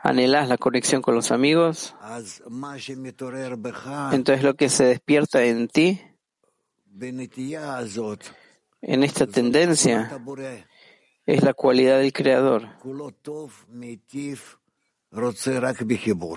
anhelás 0.01 0.48
la 0.48 0.57
conexión 0.57 1.01
con 1.01 1.15
los 1.15 1.31
amigos, 1.31 1.95
entonces 4.12 4.43
lo 4.43 4.53
que 4.55 4.69
se 4.69 4.86
despierta 4.86 5.43
en 5.43 5.67
ti, 5.67 6.01
en 8.81 9.03
esta 9.03 9.27
tendencia, 9.27 10.10
es 11.26 11.42
la 11.42 11.52
cualidad 11.52 12.00
del 12.00 12.12
Creador, 12.12 12.62
כולו 12.78 13.11
טוב, 13.11 13.64
מיטיב, 13.68 14.56
רוצה 15.12 15.58
רק 15.58 15.82
בחיבור. 15.82 16.37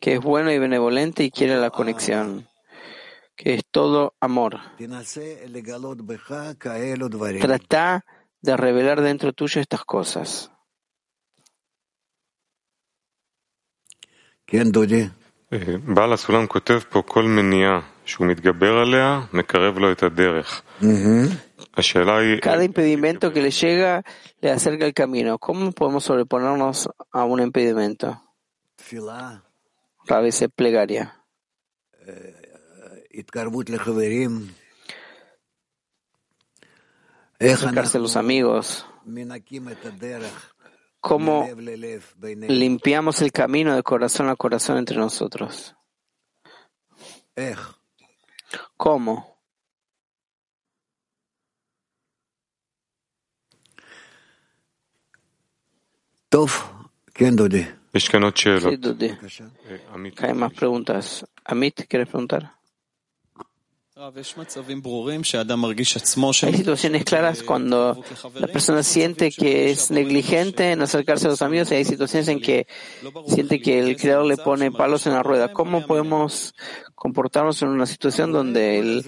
que 0.00 0.14
es 0.14 0.20
bueno 0.20 0.52
y 0.52 0.58
benevolente 0.58 1.24
y 1.24 1.30
quiere 1.30 1.56
la 1.56 1.70
conexión, 1.70 2.46
que 3.36 3.54
es 3.54 3.62
todo 3.70 4.14
amor. 4.20 4.56
תנסה 4.76 5.34
לגלות 5.46 6.02
בך 6.02 6.52
כאלו 6.60 7.08
דברים. 7.08 7.42
Trata 7.42 8.04
de 8.42 8.56
revelar 8.56 9.00
dentro 9.00 9.32
tuyo 9.32 9.60
estas 9.60 9.84
cosas. 9.84 10.48
כן, 14.46 14.70
דודי? 14.70 15.08
אה, 15.52 15.58
בעל 15.94 16.12
הסולם 16.12 16.46
כותב 16.46 16.78
פה 16.90 17.02
כל 17.02 17.22
מניעה 17.22 17.80
שהוא 18.04 18.26
מתגבר 18.26 18.78
עליה, 18.78 19.20
מקרב 19.32 19.78
לו 19.78 19.92
את 19.92 20.02
הדרך. 20.02 20.62
Eh, 21.75 22.39
Cada 22.41 22.61
eh, 22.61 22.65
impedimento 22.65 23.31
que 23.33 23.41
le 23.41 23.49
eh, 23.49 23.51
llega 23.51 24.03
le 24.41 24.51
acerca 24.51 24.85
el 24.85 24.93
camino. 24.93 25.37
¿Cómo 25.39 25.71
podemos 25.71 26.03
sobreponernos 26.03 26.89
a 27.11 27.25
un 27.25 27.41
impedimento? 27.41 28.21
A 30.09 30.19
veces 30.19 30.49
plegaria. 30.53 31.23
Acercarse 37.39 37.99
los 37.99 38.15
amigos. 38.15 38.85
¿Cómo 40.99 41.45
limpiamos 42.47 43.21
el 43.21 43.31
camino 43.31 43.75
de 43.75 43.83
corazón 43.83 44.29
a 44.29 44.35
corazón 44.35 44.77
entre 44.77 44.97
nosotros? 44.97 45.75
¿Cómo? 48.77 49.32
Sí, 58.71 58.77
Dudi. 58.77 59.11
Hay 60.17 60.33
más 60.33 60.51
preguntas. 60.51 61.23
Amit, 61.45 61.81
¿quieres 61.87 62.07
preguntar? 62.07 62.55
Hay 66.47 66.55
situaciones 66.57 67.03
claras 67.05 67.43
cuando 67.43 68.03
la 68.33 68.47
persona 68.47 68.81
siente 68.81 69.29
que 69.31 69.69
es 69.69 69.91
negligente 69.91 70.71
en 70.71 70.81
acercarse 70.81 71.27
a 71.27 71.29
los 71.29 71.43
amigos 71.43 71.71
y 71.71 71.75
hay 71.75 71.85
situaciones 71.85 72.27
en 72.27 72.41
que 72.41 72.65
siente 73.27 73.61
que 73.61 73.77
el 73.77 73.95
creador 73.95 74.25
le 74.25 74.37
pone 74.37 74.71
palos 74.71 75.05
en 75.05 75.13
la 75.13 75.21
rueda. 75.21 75.53
¿Cómo 75.53 75.85
podemos 75.85 76.55
comportarnos 76.95 77.61
en 77.61 77.69
una 77.69 77.85
situación 77.85 78.31
donde 78.31 78.79
el, 78.79 79.05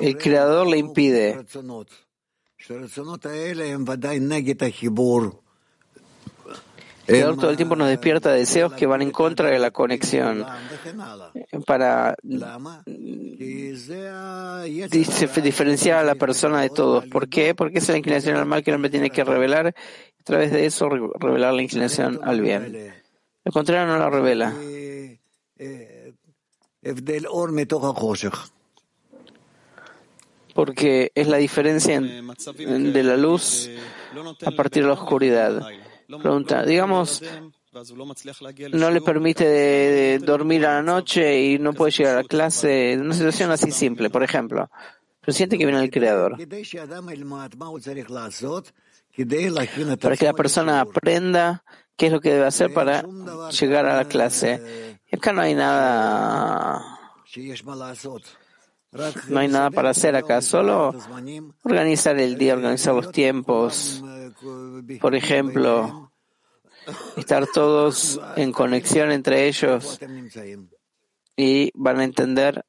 el 0.00 0.16
creador 0.16 0.68
le 0.68 0.78
impide? 0.78 1.44
El 7.10 7.16
creador 7.16 7.36
todo 7.38 7.50
el 7.50 7.56
tiempo 7.56 7.74
nos 7.74 7.88
despierta 7.88 8.30
deseos 8.30 8.72
que 8.74 8.86
van 8.86 9.02
en 9.02 9.10
contra 9.10 9.50
de 9.50 9.58
la 9.58 9.72
conexión 9.72 10.46
para 11.66 12.14
mm, 12.22 12.84
diferenciar 15.42 15.98
a 15.98 16.04
la 16.04 16.14
persona 16.14 16.60
de 16.60 16.70
todos. 16.70 17.06
¿Por 17.06 17.28
qué? 17.28 17.52
Porque 17.56 17.78
es 17.78 17.88
la 17.88 17.96
inclinación 17.96 18.36
al 18.36 18.46
mal 18.46 18.62
que 18.62 18.70
el 18.70 18.76
hombre 18.76 18.92
tiene 18.92 19.10
que 19.10 19.24
revelar. 19.24 19.66
A 19.66 20.22
través 20.22 20.52
de 20.52 20.66
eso 20.66 20.88
revelar 20.88 21.52
la 21.52 21.62
inclinación 21.62 22.20
al 22.22 22.40
bien. 22.40 22.94
Lo 23.44 23.50
contrario 23.50 23.88
no 23.88 23.98
la 23.98 24.08
revela. 24.08 24.54
Porque 30.54 31.10
es 31.16 31.26
la 31.26 31.38
diferencia 31.38 32.00
de 32.00 33.02
la 33.02 33.16
luz 33.16 33.68
a 34.46 34.50
partir 34.52 34.84
de 34.84 34.88
la 34.88 34.94
oscuridad 34.94 35.60
pregunta. 36.18 36.64
Digamos, 36.64 37.22
no 38.72 38.90
le 38.90 39.00
permite 39.00 40.18
dormir 40.18 40.66
a 40.66 40.74
la 40.74 40.82
noche 40.82 41.40
y 41.40 41.58
no 41.58 41.72
puede 41.72 41.92
llegar 41.92 42.14
a 42.14 42.22
la 42.22 42.28
clase, 42.28 42.96
una 42.98 43.14
situación 43.14 43.50
así 43.50 43.70
simple, 43.70 44.10
por 44.10 44.22
ejemplo. 44.22 44.70
Pero 45.20 45.32
siente 45.32 45.58
que 45.58 45.66
viene 45.66 45.82
el 45.82 45.90
Creador. 45.90 46.36
Para 50.00 50.16
que 50.16 50.24
la 50.24 50.32
persona 50.32 50.80
aprenda 50.80 51.62
qué 51.96 52.06
es 52.06 52.12
lo 52.12 52.20
que 52.20 52.32
debe 52.32 52.46
hacer 52.46 52.72
para 52.72 53.04
llegar 53.50 53.86
a 53.86 53.96
la 53.96 54.06
clase. 54.06 54.98
Y 55.10 55.16
acá 55.16 55.32
no 55.32 55.42
hay 55.42 55.54
nada. 55.54 56.98
No 59.28 59.38
hay 59.38 59.48
nada 59.48 59.70
para 59.70 59.90
hacer 59.90 60.16
acá, 60.16 60.42
solo 60.42 60.92
organizar 61.62 62.18
el 62.18 62.36
día, 62.36 62.54
organizar 62.54 62.94
los 62.94 63.12
tiempos, 63.12 64.02
por 65.00 65.14
ejemplo, 65.14 66.12
estar 67.16 67.46
todos 67.46 68.20
en 68.36 68.52
conexión 68.52 69.10
entre 69.12 69.46
ellos 69.46 69.98
y 71.36 71.70
van 71.74 72.00
a 72.00 72.04
entender 72.04 72.64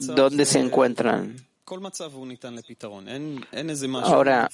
dónde 0.00 0.44
se 0.44 0.60
encuentran. 0.60 1.36
Ahora, 4.02 4.48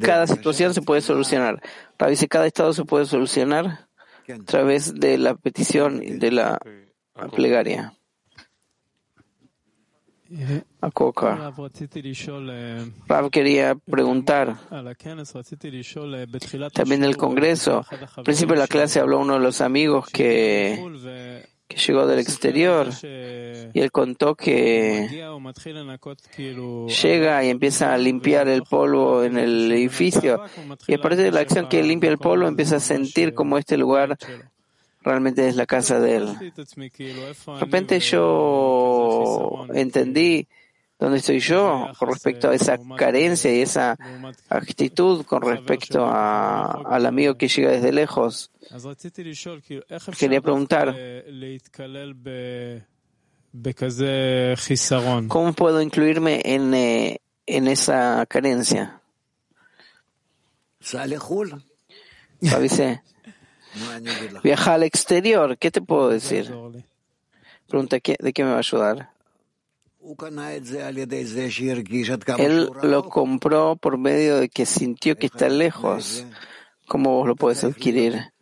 cada 0.00 0.26
situación 0.26 0.74
se 0.74 0.82
puede 0.82 1.00
solucionar. 1.00 1.62
Dice, 2.08 2.28
cada 2.28 2.46
estado 2.46 2.72
se 2.72 2.84
puede 2.84 3.04
solucionar 3.06 3.88
a 4.28 4.44
través 4.44 4.94
de 4.94 5.18
la 5.18 5.34
petición 5.34 6.02
y 6.02 6.12
de 6.12 6.30
la 6.30 6.58
plegaria 7.34 7.94
a 10.80 10.90
Coca. 10.90 11.52
Rav 13.06 13.30
quería 13.30 13.74
preguntar 13.74 14.56
también 16.72 17.00
del 17.00 17.16
Congreso. 17.16 17.84
Al 18.16 18.24
principio 18.24 18.54
de 18.54 18.60
la 18.60 18.66
clase 18.66 19.00
habló 19.00 19.20
uno 19.20 19.34
de 19.34 19.40
los 19.40 19.60
amigos 19.60 20.08
que, 20.08 20.82
que 21.68 21.76
llegó 21.76 22.06
del 22.06 22.18
exterior 22.18 22.88
y 23.72 23.80
él 23.80 23.90
contó 23.92 24.34
que 24.34 25.08
llega 27.02 27.44
y 27.44 27.48
empieza 27.48 27.94
a 27.94 27.98
limpiar 27.98 28.48
el 28.48 28.62
polvo 28.62 29.24
en 29.24 29.38
el 29.38 29.70
edificio 29.72 30.42
y 30.86 30.94
a 30.94 30.98
partir 30.98 31.24
de 31.24 31.32
la 31.32 31.40
acción 31.40 31.68
que 31.68 31.82
limpia 31.82 32.10
el 32.10 32.18
polvo 32.18 32.46
empieza 32.46 32.76
a 32.76 32.80
sentir 32.80 33.34
como 33.34 33.58
este 33.58 33.76
lugar 33.76 34.16
realmente 35.06 35.48
es 35.48 35.56
la 35.56 35.66
casa 35.66 36.00
de 36.00 36.16
él. 36.16 36.52
De 36.56 37.60
repente 37.60 38.00
yo 38.00 39.66
entendí 39.72 40.48
dónde 40.98 41.18
estoy 41.18 41.38
yo 41.38 41.92
con 41.98 42.08
respecto 42.08 42.50
a 42.50 42.54
esa 42.54 42.76
carencia 42.96 43.54
y 43.54 43.60
esa 43.60 43.96
actitud 44.48 45.24
con 45.24 45.42
respecto 45.42 46.06
al 46.06 47.06
amigo 47.06 47.36
que 47.36 47.46
llega 47.46 47.70
desde 47.70 47.92
lejos. 47.92 48.50
Quería 50.18 50.40
preguntar. 50.40 50.94
¿Cómo 55.28 55.52
puedo 55.52 55.80
incluirme 55.80 56.42
en, 56.44 56.74
eh, 56.74 57.20
en 57.46 57.68
esa 57.68 58.26
carencia? 58.26 59.00
Fabice, 62.42 63.02
Viaja 64.42 64.74
al 64.74 64.82
exterior, 64.82 65.56
¿qué 65.58 65.70
te 65.70 65.80
puedo 65.80 66.08
decir? 66.08 66.52
Pregunta, 67.68 67.96
¿de 67.96 68.32
qué 68.32 68.44
me 68.44 68.50
va 68.50 68.56
a 68.56 68.60
ayudar? 68.60 69.10
Él 72.38 72.70
lo 72.82 73.08
compró 73.08 73.76
por 73.76 73.98
medio 73.98 74.36
de 74.38 74.48
que 74.48 74.64
sintió 74.64 75.16
que 75.16 75.26
está 75.26 75.48
lejos. 75.48 76.24
¿Cómo 76.86 77.16
vos 77.16 77.26
lo 77.26 77.34
puedes 77.34 77.64
adquirir? 77.64 78.32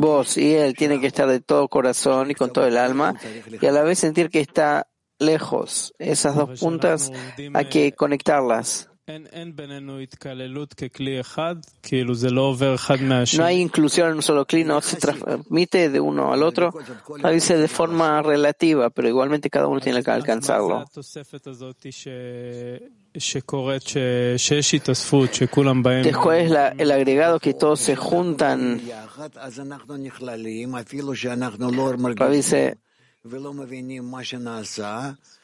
Vos 0.00 0.36
y 0.38 0.54
él 0.54 0.74
tienen 0.74 1.00
que 1.00 1.08
estar 1.08 1.28
de 1.28 1.40
todo 1.40 1.68
corazón 1.68 2.30
y 2.30 2.34
con 2.34 2.52
todo 2.52 2.66
el 2.66 2.78
alma 2.78 3.14
y 3.60 3.66
a 3.66 3.72
la 3.72 3.82
vez 3.82 3.98
sentir 3.98 4.30
que 4.30 4.40
está 4.40 4.86
lejos. 5.18 5.92
Esas 5.98 6.34
dos 6.36 6.60
puntas 6.60 7.12
hay 7.52 7.68
que 7.68 7.92
conectarlas. 7.92 8.88
No 13.38 13.44
hay 13.44 13.60
inclusión 13.60 14.08
en 14.08 14.16
un 14.16 14.22
solo 14.22 14.46
clic, 14.46 14.66
no 14.66 14.80
se 14.80 14.96
transmite 14.96 15.90
de 15.90 16.00
uno 16.00 16.32
al 16.32 16.42
otro, 16.42 16.72
lo 17.18 17.30
dice 17.30 17.58
de 17.58 17.68
forma 17.68 18.22
relativa, 18.22 18.88
pero 18.88 19.06
igualmente 19.08 19.50
cada 19.50 19.66
uno 19.66 19.80
tiene 19.80 20.02
que 20.02 20.10
alcanzarlo. 20.10 20.84
Después 26.04 26.44
es 26.46 26.50
la, 26.50 26.68
el 26.68 26.90
agregado 26.90 27.38
que 27.38 27.52
todos 27.54 27.80
se 27.80 27.96
juntan. 27.96 28.80
Lo 32.26 32.30
dice, 32.30 32.78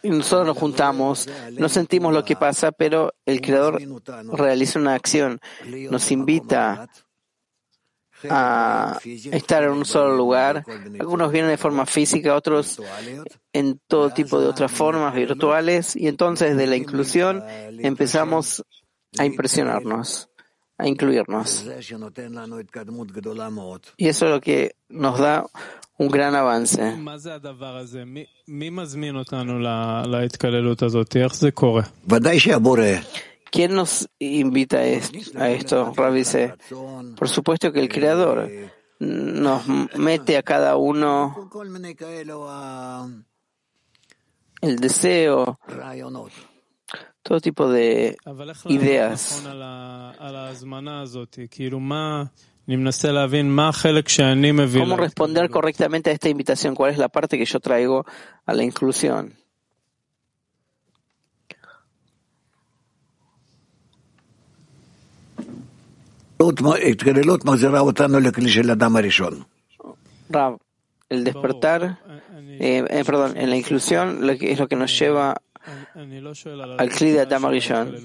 y 0.03 0.11
nosotros 0.11 0.47
nos 0.47 0.59
juntamos, 0.59 1.27
no 1.53 1.69
sentimos 1.69 2.13
lo 2.13 2.25
que 2.25 2.37
pasa, 2.37 2.73
pero 2.73 3.15
el 3.25 3.41
Creador 3.41 3.81
realiza 4.33 4.79
una 4.79 4.95
acción, 4.95 5.41
nos 5.91 6.11
invita 6.11 6.89
a 8.29 8.99
estar 9.05 9.63
en 9.63 9.71
un 9.71 9.87
solo 9.87 10.15
lugar. 10.15 10.63
Algunos 10.99 11.33
vienen 11.33 11.51
de 11.51 11.57
forma 11.57 11.87
física, 11.87 12.35
otros 12.35 12.83
en 13.55 13.81
todo 13.87 14.11
tipo 14.11 14.39
de 14.39 14.49
otras 14.49 14.71
formas 14.71 15.15
virtuales, 15.15 15.97
y 15.97 16.07
entonces 16.07 16.59
de 16.59 16.67
la 16.67 16.77
inclusión 16.77 17.43
empezamos 17.79 18.63
a 19.17 19.25
impresionarnos, 19.25 20.29
a 20.77 20.87
incluirnos. 20.87 21.65
Y 23.97 24.09
eso 24.09 24.27
es 24.27 24.31
lo 24.31 24.41
que 24.43 24.77
nos 24.91 25.19
da 25.19 25.47
un 26.01 26.09
gran 26.09 26.35
avance. 26.35 26.97
¿Quién 33.51 33.75
nos 33.75 34.09
invita 34.19 34.79
a 34.79 35.51
esto, 35.51 35.93
Rabice? 35.95 36.55
Por 37.17 37.29
supuesto 37.29 37.71
que 37.71 37.81
el 37.81 37.91
Creador 37.91 38.51
nos 38.99 39.67
mete 39.99 40.39
a 40.39 40.43
cada 40.43 40.77
uno 40.77 41.51
el 44.63 44.77
deseo, 44.79 45.59
todo 47.23 47.41
tipo 47.41 47.69
de 47.71 48.17
ideas. 48.69 49.45
¿Cómo 54.81 54.97
responder 54.97 55.51
correctamente 55.51 56.11
a 56.11 56.13
esta 56.13 56.29
invitación? 56.29 56.75
¿Cuál 56.75 56.93
es 56.93 56.99
la 56.99 57.09
parte 57.09 57.37
que 57.37 57.45
yo 57.45 57.59
traigo 57.61 58.07
a 58.47 58.55
la 58.55 58.63
inclusión? 58.63 59.35
Rab, 70.29 70.57
el 71.09 71.25
despertar, 71.25 71.99
eh, 72.39 72.85
eh, 72.89 73.05
perdón, 73.05 73.37
en 73.37 73.51
la 73.51 73.57
inclusión 73.57 74.31
es 74.31 74.59
lo 74.59 74.69
que 74.69 74.77
nos 74.77 74.99
lleva 74.99 75.43
al 76.79 76.91
Kli 76.91 77.11
de 77.13 77.21
Adam 77.21 77.45
Arishon. 77.47 77.97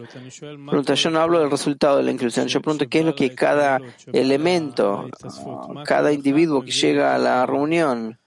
yo 0.95 1.09
no 1.09 1.19
hablo 1.19 1.39
del 1.39 1.51
resultado 1.51 1.97
de 1.97 2.03
la 2.03 2.11
inclusión. 2.11 2.47
Yo 2.47 2.61
pregunto 2.61 2.87
qué 2.89 2.99
es 2.99 3.05
lo 3.05 3.15
que 3.15 3.33
cada 3.33 3.79
elemento, 4.11 5.07
ah, 5.23 5.83
cada 5.85 6.11
individuo 6.11 6.61
que 6.63 6.71
llega 6.71 7.15
a 7.15 7.17
la 7.17 7.45
reunión, 7.45 8.19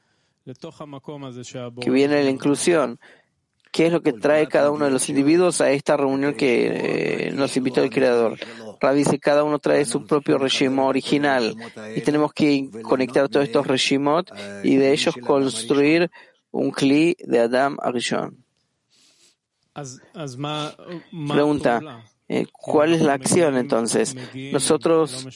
que 1.80 1.90
viene 1.90 2.16
de 2.16 2.24
la 2.24 2.30
inclusión, 2.30 2.98
qué 3.70 3.86
es 3.86 3.92
lo 3.92 4.02
que 4.02 4.12
trae 4.12 4.48
cada 4.48 4.70
uno 4.70 4.86
de 4.86 4.90
los 4.90 5.08
individuos 5.08 5.60
a 5.60 5.70
esta 5.70 5.96
reunión 5.96 6.34
que 6.34 7.28
eh, 7.28 7.32
nos 7.32 7.56
invitó 7.56 7.82
el 7.82 7.90
Creador. 7.90 8.38
Rabbi 8.80 8.98
dice, 8.98 9.18
cada 9.18 9.44
uno 9.44 9.58
trae 9.58 9.84
su 9.84 10.06
propio 10.06 10.38
regimo 10.38 10.86
original 10.86 11.54
y 11.94 12.00
tenemos 12.00 12.32
que 12.32 12.70
conectar 12.82 13.28
todos 13.28 13.46
estos 13.46 13.66
regimot 13.66 14.30
y 14.62 14.76
de 14.76 14.92
ellos 14.92 15.14
construir 15.16 16.10
un 16.50 16.70
Kli 16.70 17.16
de 17.20 17.40
Adam 17.40 17.76
Arishon. 17.82 18.47
Pregunta, 21.28 22.02
eh, 22.30 22.46
¿cuál 22.52 22.92
es 22.92 23.00
la 23.00 23.14
acción 23.14 23.56
entonces? 23.56 24.14
Nosotros 24.52 25.26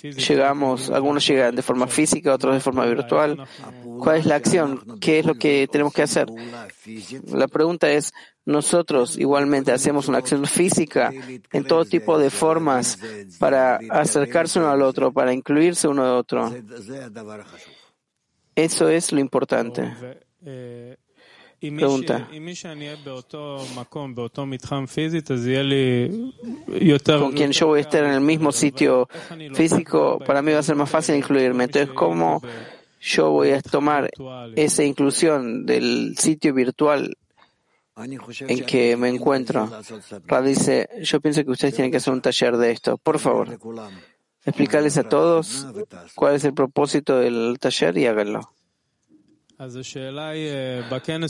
llegamos, 0.00 0.88
algunos 0.90 1.26
llegan 1.26 1.56
de 1.56 1.62
forma 1.62 1.88
física, 1.88 2.32
otros 2.32 2.54
de 2.54 2.60
forma 2.60 2.86
virtual. 2.86 3.44
¿Cuál 3.98 4.18
es 4.18 4.26
la 4.26 4.36
acción? 4.36 4.98
¿Qué 5.00 5.18
es 5.18 5.26
lo 5.26 5.34
que 5.34 5.66
tenemos 5.70 5.92
que 5.92 6.02
hacer? 6.02 6.28
La 7.26 7.48
pregunta 7.48 7.90
es, 7.90 8.12
nosotros 8.44 9.18
igualmente 9.18 9.72
hacemos 9.72 10.06
una 10.06 10.18
acción 10.18 10.46
física 10.46 11.12
en 11.52 11.64
todo 11.64 11.84
tipo 11.84 12.18
de 12.18 12.30
formas 12.30 12.98
para 13.40 13.80
acercarse 13.90 14.60
uno 14.60 14.70
al 14.70 14.82
otro, 14.82 15.12
para 15.12 15.32
incluirse 15.32 15.88
uno 15.88 16.04
al 16.04 16.12
otro. 16.12 16.54
Eso 18.54 18.88
es 18.88 19.10
lo 19.10 19.18
importante. 19.18 19.92
Pregunta. 21.60 22.26
Con 27.18 27.32
quien 27.32 27.52
yo 27.52 27.66
voy 27.66 27.78
a 27.78 27.82
estar 27.82 28.04
en 28.04 28.12
el 28.12 28.20
mismo 28.22 28.50
sitio 28.50 29.08
físico, 29.52 30.18
para 30.26 30.40
mí 30.40 30.52
va 30.52 30.60
a 30.60 30.62
ser 30.62 30.76
más 30.76 30.88
fácil 30.88 31.16
incluirme. 31.16 31.64
Entonces, 31.64 31.90
¿cómo 31.94 32.40
yo 33.02 33.30
voy 33.30 33.50
a 33.50 33.60
tomar 33.60 34.10
esa 34.56 34.84
inclusión 34.84 35.66
del 35.66 36.16
sitio 36.16 36.54
virtual 36.54 37.14
en 37.94 38.64
que 38.64 38.96
me 38.96 39.10
encuentro? 39.10 39.70
Rab 40.26 40.44
dice, 40.44 40.88
yo 41.02 41.20
pienso 41.20 41.44
que 41.44 41.50
ustedes 41.50 41.74
tienen 41.74 41.90
que 41.90 41.98
hacer 41.98 42.14
un 42.14 42.22
taller 42.22 42.56
de 42.56 42.70
esto. 42.70 42.96
Por 42.96 43.18
favor, 43.18 43.58
explicarles 44.46 44.96
a 44.96 45.06
todos 45.06 45.66
cuál 46.14 46.36
es 46.36 46.44
el 46.44 46.54
propósito 46.54 47.18
del 47.18 47.58
taller 47.60 47.98
y 47.98 48.06
háganlo. 48.06 48.50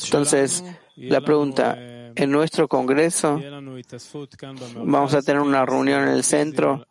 Entonces, 0.05 0.65
la 0.97 1.21
pregunta, 1.21 1.77
en 2.15 2.31
nuestro 2.31 2.69
Congreso 2.69 3.41
vamos 4.77 5.15
a 5.15 5.23
tener 5.23 5.43
una 5.43 5.67
reunión 5.67 6.03
en 6.03 6.11
el 6.11 6.23
centro 6.23 6.87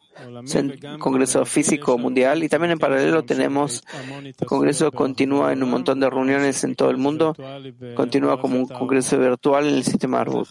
Congreso 1.00 1.46
Físico 1.46 1.98
Mundial 1.98 2.44
y 2.44 2.50
también 2.50 2.72
en 2.72 2.80
paralelo 2.80 3.24
tenemos 3.24 3.84
el 4.24 4.48
Congreso 4.48 4.92
continúa 4.92 5.54
en 5.54 5.64
un 5.64 5.70
montón 5.70 6.00
de 6.00 6.10
reuniones 6.10 6.64
en 6.64 6.76
todo 6.76 6.90
el 6.90 6.98
mundo, 6.98 7.36
continúa 7.96 8.40
como 8.40 8.58
un 8.58 8.68
Congreso 8.68 9.18
virtual 9.18 9.68
en 9.68 9.76
el 9.76 9.84
sistema 9.84 10.22
Arbut. 10.22 10.50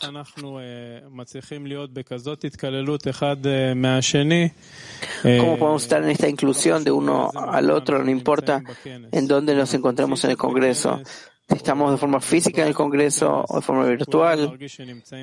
¿Cómo 5.23 5.59
podemos 5.59 5.83
estar 5.83 6.03
en 6.03 6.11
esta 6.11 6.29
inclusión 6.29 6.85
de 6.85 6.91
uno 6.91 7.31
al 7.35 7.71
otro? 7.71 8.03
No 8.03 8.11
importa 8.11 8.63
en 8.85 9.29
dónde 9.29 9.55
nos 9.55 9.73
encontremos 9.75 10.25
en 10.25 10.31
el 10.31 10.37
Congreso 10.37 11.01
si 11.49 11.57
estamos 11.57 11.91
de 11.91 11.97
forma 11.97 12.21
física 12.21 12.61
en 12.61 12.69
el 12.69 12.75
Congreso 12.75 13.45
o 13.49 13.57
de 13.57 13.63
forma 13.63 13.87
virtual, 13.87 14.59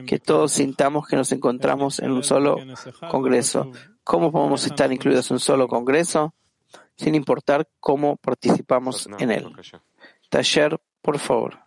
que 0.08 0.20
todos 0.20 0.54
sintamos 0.54 1.08
que 1.08 1.16
nos 1.16 1.32
encontramos 1.32 2.00
en 2.00 2.12
un 2.12 2.24
solo 2.24 2.58
Congreso. 3.12 3.72
¿Cómo 4.05 4.33
podemos 4.33 4.65
estar 4.67 4.93
incluidos 4.93 5.31
en 5.31 5.35
un 5.35 5.41
solo 5.41 5.69
Congreso? 5.69 6.35
Sin 6.97 7.15
importar 7.15 7.69
cómo 7.81 8.17
participamos 8.17 9.09
en 9.19 9.31
él. 9.31 9.45
בבקשה. 9.45 9.83
Taller, 10.29 10.81
por 11.03 11.19
favor. 11.19 11.59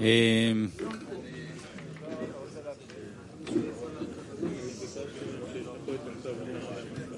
אמ, 0.00 0.68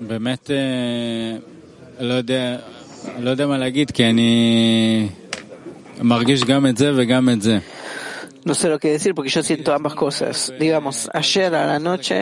באמת 0.00 0.50
אה, 0.50 1.36
לא 2.00 2.14
יודע, 2.14 2.58
לא 3.18 3.30
יודע 3.30 3.46
מה 3.46 3.58
להגיד, 3.58 3.90
כי 3.90 4.04
אני 4.04 5.08
מרגיש 6.02 6.44
גם 6.44 6.66
את 6.66 6.76
זה 6.76 6.92
וגם 6.96 7.28
את 7.28 7.42
זה. 7.42 7.58
No 8.42 8.54
sé 8.54 8.70
lo 8.70 8.78
que 8.78 8.88
decir 8.88 9.14
porque 9.14 9.28
yo 9.28 9.42
siento 9.42 9.74
ambas 9.74 9.94
cosas. 9.94 10.50
Digamos, 10.58 11.10
ayer 11.12 11.54
a 11.54 11.66
la 11.66 11.78
noche 11.78 12.16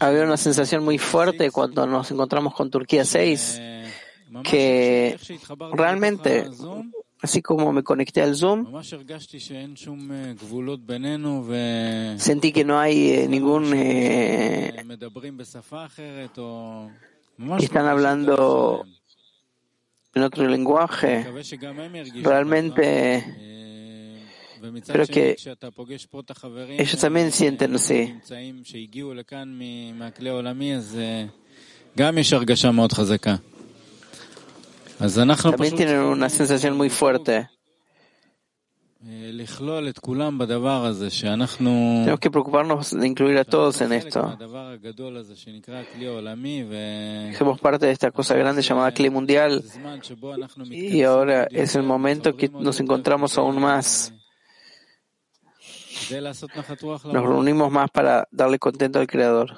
había 0.00 0.22
una 0.22 0.36
sensación 0.36 0.84
muy 0.84 0.98
fuerte 0.98 1.50
cuando 1.50 1.86
nos 1.86 2.10
encontramos 2.10 2.52
con 2.54 2.70
Turquía 2.70 3.06
6. 3.06 3.60
que 4.42 5.18
realmente, 5.74 6.48
así 7.20 7.42
como 7.42 7.72
me 7.72 7.82
conecté 7.82 8.22
al 8.22 8.34
Zoom, 8.34 8.66
sentí 12.16 12.52
que 12.52 12.64
no 12.64 12.78
hay 12.78 13.10
eh, 13.10 13.28
ningún... 13.28 13.72
eh, 13.74 14.72
que 17.58 17.64
están 17.64 17.86
hablando 17.86 18.84
en 20.17 20.23
otro 20.23 20.47
lenguaje. 20.47 21.25
Realmente 22.21 23.23
creo 24.85 25.05
que 25.07 25.35
ellos 26.77 26.99
también 26.99 27.31
sienten 27.31 27.75
así. 27.75 28.15
También 35.51 35.75
tienen 35.75 35.99
una 35.99 36.29
sensación 36.29 36.75
muy 36.75 36.89
fuerte. 36.89 37.49
Tenemos 42.01 42.19
que 42.19 42.31
preocuparnos 42.31 42.91
de 42.91 43.07
incluir 43.07 43.37
a 43.37 43.45
todos 43.45 43.79
en 43.81 43.93
esto. 43.93 44.37
Somos 47.37 47.59
parte 47.59 47.85
de 47.85 47.91
esta 47.91 48.11
cosa 48.11 48.35
grande 48.35 48.61
llamada 48.61 48.91
Cli 48.91 49.09
Mundial 49.09 49.63
y 50.71 51.03
ahora 51.03 51.47
es 51.51 51.75
el 51.75 51.83
momento 51.83 52.35
que 52.35 52.49
nos 52.49 52.79
encontramos 52.79 53.37
aún 53.37 53.61
más. 53.61 54.13
Nos 56.09 57.23
reunimos 57.23 57.71
más 57.71 57.91
para 57.91 58.27
darle 58.31 58.57
contento 58.57 58.99
al 58.99 59.07
Creador. 59.07 59.57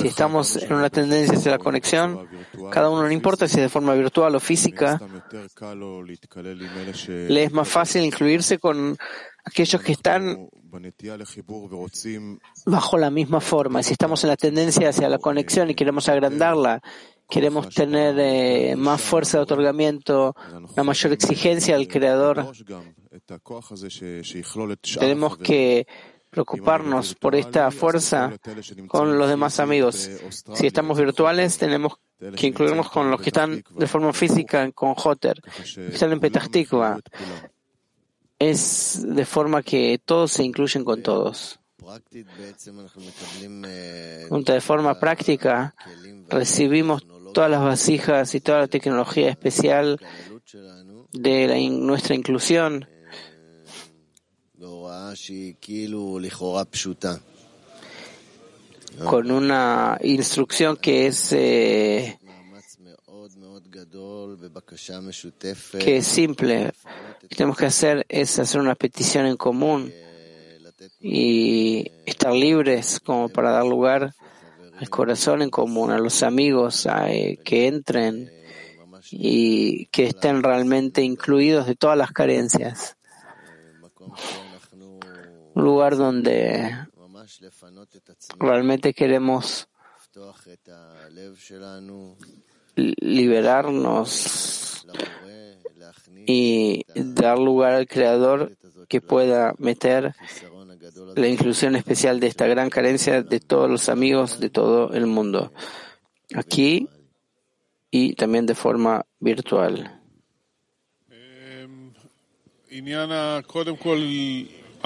Si 0.00 0.08
estamos 0.08 0.56
en 0.56 0.72
una 0.72 0.90
tendencia 0.90 1.38
hacia 1.38 1.50
la 1.50 1.58
conexión, 1.58 2.28
cada 2.70 2.90
uno 2.90 3.02
no 3.02 3.10
importa 3.10 3.48
si 3.48 3.60
de 3.60 3.68
forma 3.68 3.94
virtual 3.94 4.34
o 4.34 4.40
física, 4.40 5.00
le 7.28 7.42
es 7.42 7.52
más 7.52 7.68
fácil 7.68 8.04
incluirse 8.04 8.58
con 8.58 8.96
aquellos 9.44 9.80
que 9.80 9.92
están 9.92 10.48
bajo 12.66 12.98
la 12.98 13.10
misma 13.10 13.40
forma. 13.40 13.82
Si 13.82 13.92
estamos 13.92 14.24
en 14.24 14.30
la 14.30 14.36
tendencia 14.36 14.90
hacia 14.90 15.08
la 15.08 15.18
conexión 15.18 15.70
y 15.70 15.74
queremos 15.74 16.08
agrandarla, 16.08 16.82
queremos 17.28 17.68
tener 17.70 18.16
eh, 18.18 18.76
más 18.76 19.00
fuerza 19.00 19.38
de 19.38 19.44
otorgamiento, 19.44 20.34
una 20.74 20.82
mayor 20.84 21.12
exigencia 21.12 21.76
al 21.76 21.88
Creador, 21.88 22.52
tenemos 24.98 25.38
que 25.38 25.86
preocuparnos 26.36 27.14
por 27.14 27.34
esta 27.34 27.70
fuerza 27.70 28.30
con 28.88 29.18
los 29.18 29.28
demás 29.28 29.58
amigos. 29.58 30.08
Si 30.54 30.66
estamos 30.66 30.98
virtuales, 30.98 31.56
tenemos 31.56 31.94
que 32.36 32.46
incluirnos 32.48 32.90
con 32.90 33.10
los 33.10 33.20
que 33.22 33.30
están 33.30 33.62
de 33.70 33.86
forma 33.86 34.12
física 34.12 34.70
con 34.72 34.94
Joter, 34.94 35.40
que 35.74 35.88
están 35.94 36.12
en 36.12 36.20
Petah 36.20 36.46
Tikva. 36.48 36.98
Es 38.38 39.02
de 39.02 39.24
forma 39.24 39.62
que 39.62 39.98
todos 40.04 40.32
se 40.32 40.44
incluyen 40.44 40.84
con 40.84 41.02
todos. 41.02 41.58
De 44.44 44.60
forma 44.60 44.98
práctica, 45.00 45.74
recibimos 46.28 47.02
todas 47.32 47.50
las 47.50 47.62
vasijas 47.62 48.34
y 48.34 48.40
toda 48.40 48.58
la 48.60 48.66
tecnología 48.66 49.30
especial 49.30 49.98
de 51.12 51.46
la 51.48 51.56
in- 51.58 51.86
nuestra 51.86 52.14
inclusión 52.14 52.86
con 59.04 59.30
una 59.30 59.98
instrucción 60.02 60.76
que 60.76 61.06
es 61.06 61.32
eh, 61.32 62.18
que 65.78 65.98
es 65.98 66.06
simple. 66.06 66.72
Lo 67.22 67.28
que 67.28 67.36
tenemos 67.36 67.56
que 67.56 67.66
hacer 67.66 68.06
es 68.08 68.38
hacer 68.38 68.60
una 68.60 68.74
petición 68.74 69.26
en 69.26 69.36
común 69.36 69.92
y 71.00 71.90
estar 72.06 72.32
libres 72.32 73.00
como 73.00 73.28
para 73.28 73.50
dar 73.50 73.64
lugar 73.64 74.14
al 74.78 74.90
corazón 74.90 75.42
en 75.42 75.50
común, 75.50 75.90
a 75.90 75.98
los 75.98 76.22
amigos 76.22 76.86
a, 76.86 77.10
eh, 77.10 77.38
que 77.44 77.66
entren 77.66 78.30
y 79.10 79.86
que 79.86 80.04
estén 80.06 80.42
realmente 80.42 81.02
incluidos 81.02 81.66
de 81.66 81.76
todas 81.76 81.96
las 81.96 82.12
carencias. 82.12 82.96
Un 85.56 85.64
lugar 85.64 85.96
donde 85.96 86.86
realmente 88.38 88.92
queremos 88.92 89.66
li- 92.76 92.94
liberarnos 93.00 94.84
y 96.26 96.84
dar 96.94 97.38
lugar 97.38 97.72
al 97.72 97.86
Creador 97.86 98.52
que 98.88 99.00
pueda 99.00 99.54
meter 99.58 100.14
la 101.16 101.26
inclusión 101.28 101.74
especial 101.74 102.20
de 102.20 102.26
esta 102.26 102.46
gran 102.46 102.68
carencia 102.70 103.22
de 103.22 103.40
todos 103.40 103.70
los 103.70 103.88
amigos 103.88 104.38
de 104.38 104.50
todo 104.50 104.92
el 104.92 105.06
mundo, 105.06 105.52
aquí 106.34 106.88
y 107.90 108.14
también 108.14 108.44
de 108.46 108.54
forma 108.54 109.04
virtual. 109.20 110.00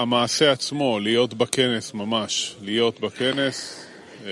קודם 0.00 0.08
כל, 0.08 0.16
המעשה 0.16 0.52
עצמו, 0.52 0.98
להיות 1.00 1.34
בכנס 1.34 1.94
ממש, 1.94 2.56
להיות 2.62 3.00
בכנס, 3.00 3.86
אה, 4.26 4.30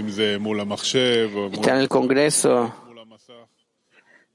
אם 0.00 0.08
זה 0.08 0.36
מול 0.40 0.60
המחשב 0.60 1.30
או 1.34 1.48
מול 1.50 1.58
Estar 1.64 1.68
en 1.68 1.88
el 1.88 1.92
Congreso, 1.92 2.48
מול 2.86 2.98
המסך, 2.98 3.32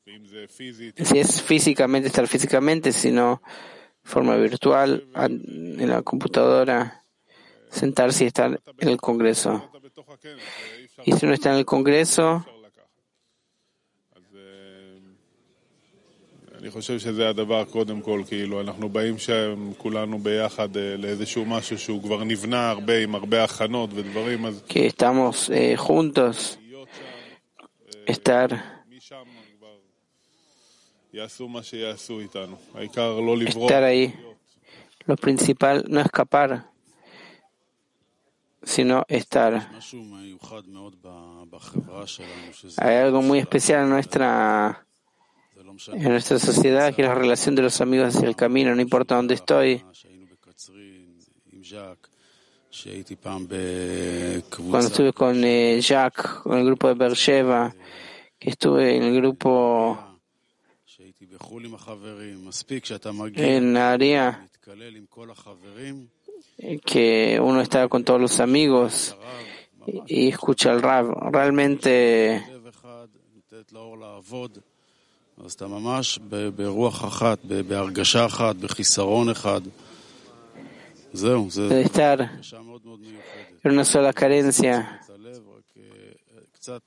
ואם 0.08 0.26
זה 0.26 0.46
פיזית, 0.58 1.00
si 1.02 1.18
es 1.20 1.42
físicamente, 1.42 2.08
estar 2.08 2.28
físicamente, 2.28 2.92
sino 2.92 3.42
de 4.04 4.10
forma 4.14 4.36
virtual, 4.36 4.90
an- 5.14 5.42
en 5.84 5.90
la 5.90 6.02
computadora, 6.02 7.04
sentarse 7.72 8.24
y 8.24 8.28
estar 8.28 8.50
en 8.80 8.90
el 8.90 8.98
Congreso. 8.98 9.50
אתה 9.72 9.78
בתוך 9.86 10.06
הכנס, 10.10 10.32
אה, 10.40 10.78
אי 10.80 10.86
אפשר 10.86 11.02
Y 11.04 11.12
si 11.20 11.26
uno 11.26 11.34
está 11.34 11.50
en 11.54 11.58
el 11.58 11.66
Congreso, 11.66 12.46
אני 16.62 16.72
חושב 16.72 17.00
שזה 17.00 17.30
הדבר 17.30 17.66
קודם 17.66 18.02
כל, 18.02 18.22
כאילו, 18.28 18.62
אנחנו 18.62 18.90
באים 18.90 19.18
שם 19.18 19.72
כולנו 19.78 20.20
ביחד 20.20 20.78
אה, 20.78 20.96
לאיזשהו 20.98 21.46
משהו 21.46 21.78
שהוא 21.80 22.04
כבר 22.04 22.24
נבנה 22.24 22.70
הרבה, 22.70 22.98
עם 23.04 23.16
הרבה 23.16 23.44
הכנות 23.44 23.90
ודברים, 23.94 24.46
אז 24.46 24.64
que 24.70 24.74
estamos 24.94 25.50
eh, 25.50 25.80
juntos, 25.88 26.58
להיות 26.70 26.88
שם, 26.98 28.12
estar 28.12 28.54
משם 28.98 29.16
כבר 29.58 29.68
יעשו 31.14 31.48
מה 31.48 31.64
שיעשו 31.64 32.20
איתנו. 32.20 32.56
העיקר 32.76 33.20
לא 33.20 33.38
לברוח. 33.38 33.72
estar 33.72 33.84
ahí. 33.84 34.12
Lo 35.10 35.16
principal 35.16 35.84
no 35.88 36.00
escapar, 36.02 36.50
sino 38.66 39.02
estar. 39.10 39.54
משהו 39.78 40.04
מיוחד 40.04 40.62
מאוד 40.68 40.96
ב- 41.04 41.44
בחברה 41.50 42.08
שלנו, 42.08 42.28
שזה 42.54 42.82
Hay 42.82 43.06
algo 43.08 43.22
muy 43.22 43.40
especial 43.40 43.84
en 43.86 43.90
nuestra, 43.90 44.24
זה 44.24 44.26
לא 44.26 44.26
משנה 44.28 44.88
en 45.93 46.03
nuestra 46.05 46.39
sociedad 46.39 46.95
que 46.95 47.03
la 47.03 47.15
relación 47.15 47.55
de 47.55 47.63
los 47.63 47.81
amigos 47.81 48.15
hacia 48.15 48.29
el 48.29 48.37
camino, 48.37 48.75
no 48.75 48.81
importa 48.81 49.17
dónde 49.17 49.35
estoy. 49.35 49.83
Cuando 54.71 54.89
estuve 54.89 55.13
con 55.13 55.45
eh, 55.45 55.81
Jack, 55.81 56.43
con 56.43 56.59
el 56.59 56.65
grupo 56.65 56.89
de 56.89 56.95
Bersheva, 56.95 57.75
que 58.39 58.51
estuve 58.51 58.97
en 58.97 59.03
el 59.05 59.17
grupo 59.17 60.13
en 63.35 63.77
área 63.77 64.49
eh, 66.59 66.81
que 66.85 67.39
uno 67.41 67.61
está 67.61 67.89
con 67.89 68.05
todos 68.05 68.21
los 68.21 68.41
amigos 68.41 69.17
y 70.07 70.29
escucha 70.29 70.73
al 70.73 70.83
Rab. 70.83 71.33
Realmente 71.33 72.45
אתה 75.56 75.68
ממש 75.68 76.20
ב- 76.30 76.50
ברוח 76.50 77.06
אחת, 77.06 77.40
ב- 77.48 77.62
בהרגשה 77.62 78.26
אחת, 78.26 78.56
בחיסרון 78.56 79.30
אחד. 79.30 79.62
זהו, 81.14 81.48
זו 81.50 81.70
de 81.70 81.88
estar 81.88 82.00
הרגשה 82.22 82.60
מאוד 82.62 82.82
מאוד 82.86 83.00
מיוחדת. 83.00 83.66
en 83.66 83.72
una 83.72 83.84
sola 83.86 84.14
carencia. 84.20 84.78
את 85.06 85.10
הלב, 85.10 85.42
רק 85.58 85.78
אה, 85.78 85.82
קצת 86.52 86.82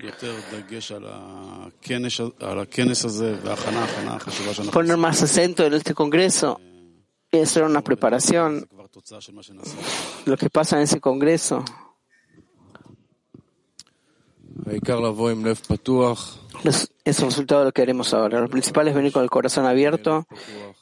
יותר 0.00 0.34
דגש 0.52 0.92
על 0.92 1.04
הכנס, 1.06 2.20
על 2.40 2.58
הכנס 2.60 3.04
הזה 3.04 3.36
וההכנה, 3.42 3.80
ההכנה 3.80 4.14
החשובה 4.16 4.54
שאנחנו 4.54 4.80
Poner 4.80 4.96
más 4.96 5.22
acento 5.22 5.66
en 5.66 5.74
este 5.74 5.94
congreso 5.94 6.58
y 7.32 7.38
hacer 7.38 7.62
una 7.64 7.80
preparación. 7.80 8.60
זה 8.60 8.66
כבר 8.70 8.86
תוצאה 8.90 9.20
של 9.20 9.32
מה 9.34 9.42
שנעשה. 9.42 9.76
Lo 10.26 10.36
que 10.36 10.48
pasa 10.50 10.76
en 10.76 10.82
ese 10.82 11.00
congreso 11.00 11.64
es 16.63 17.19
el 17.19 17.25
resultado 17.25 17.61
de 17.61 17.65
lo 17.65 17.71
que 17.71 17.81
haremos 17.81 18.13
ahora. 18.13 18.41
Lo 18.41 18.49
principal 18.49 18.87
es 18.87 18.95
venir 18.95 19.11
con 19.11 19.23
el 19.23 19.29
corazón 19.29 19.65
abierto 19.65 20.27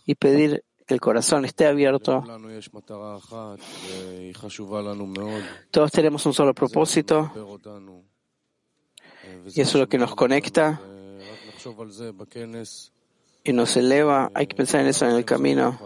y 0.06 0.16
pedir 0.16 0.64
el 0.88 1.02
corazón 1.02 1.46
esté 1.46 1.66
abierto. 1.66 2.24
Todos 5.72 5.92
tenemos 5.92 6.26
un 6.26 6.34
solo 6.34 6.54
propósito 6.54 7.32
y 9.46 9.62
eso 9.62 9.78
es 9.78 9.82
lo 9.82 9.90
que 9.90 9.98
nos 9.98 10.16
conecta 10.16 10.80
y 13.44 13.54
nos 13.54 13.78
eleva. 13.78 14.32
Hay 14.34 14.48
que 14.48 14.56
pensar 14.56 14.82
en 14.82 14.88
eso 14.88 15.08
en 15.08 15.16
el 15.16 15.26
camino. 15.26 15.80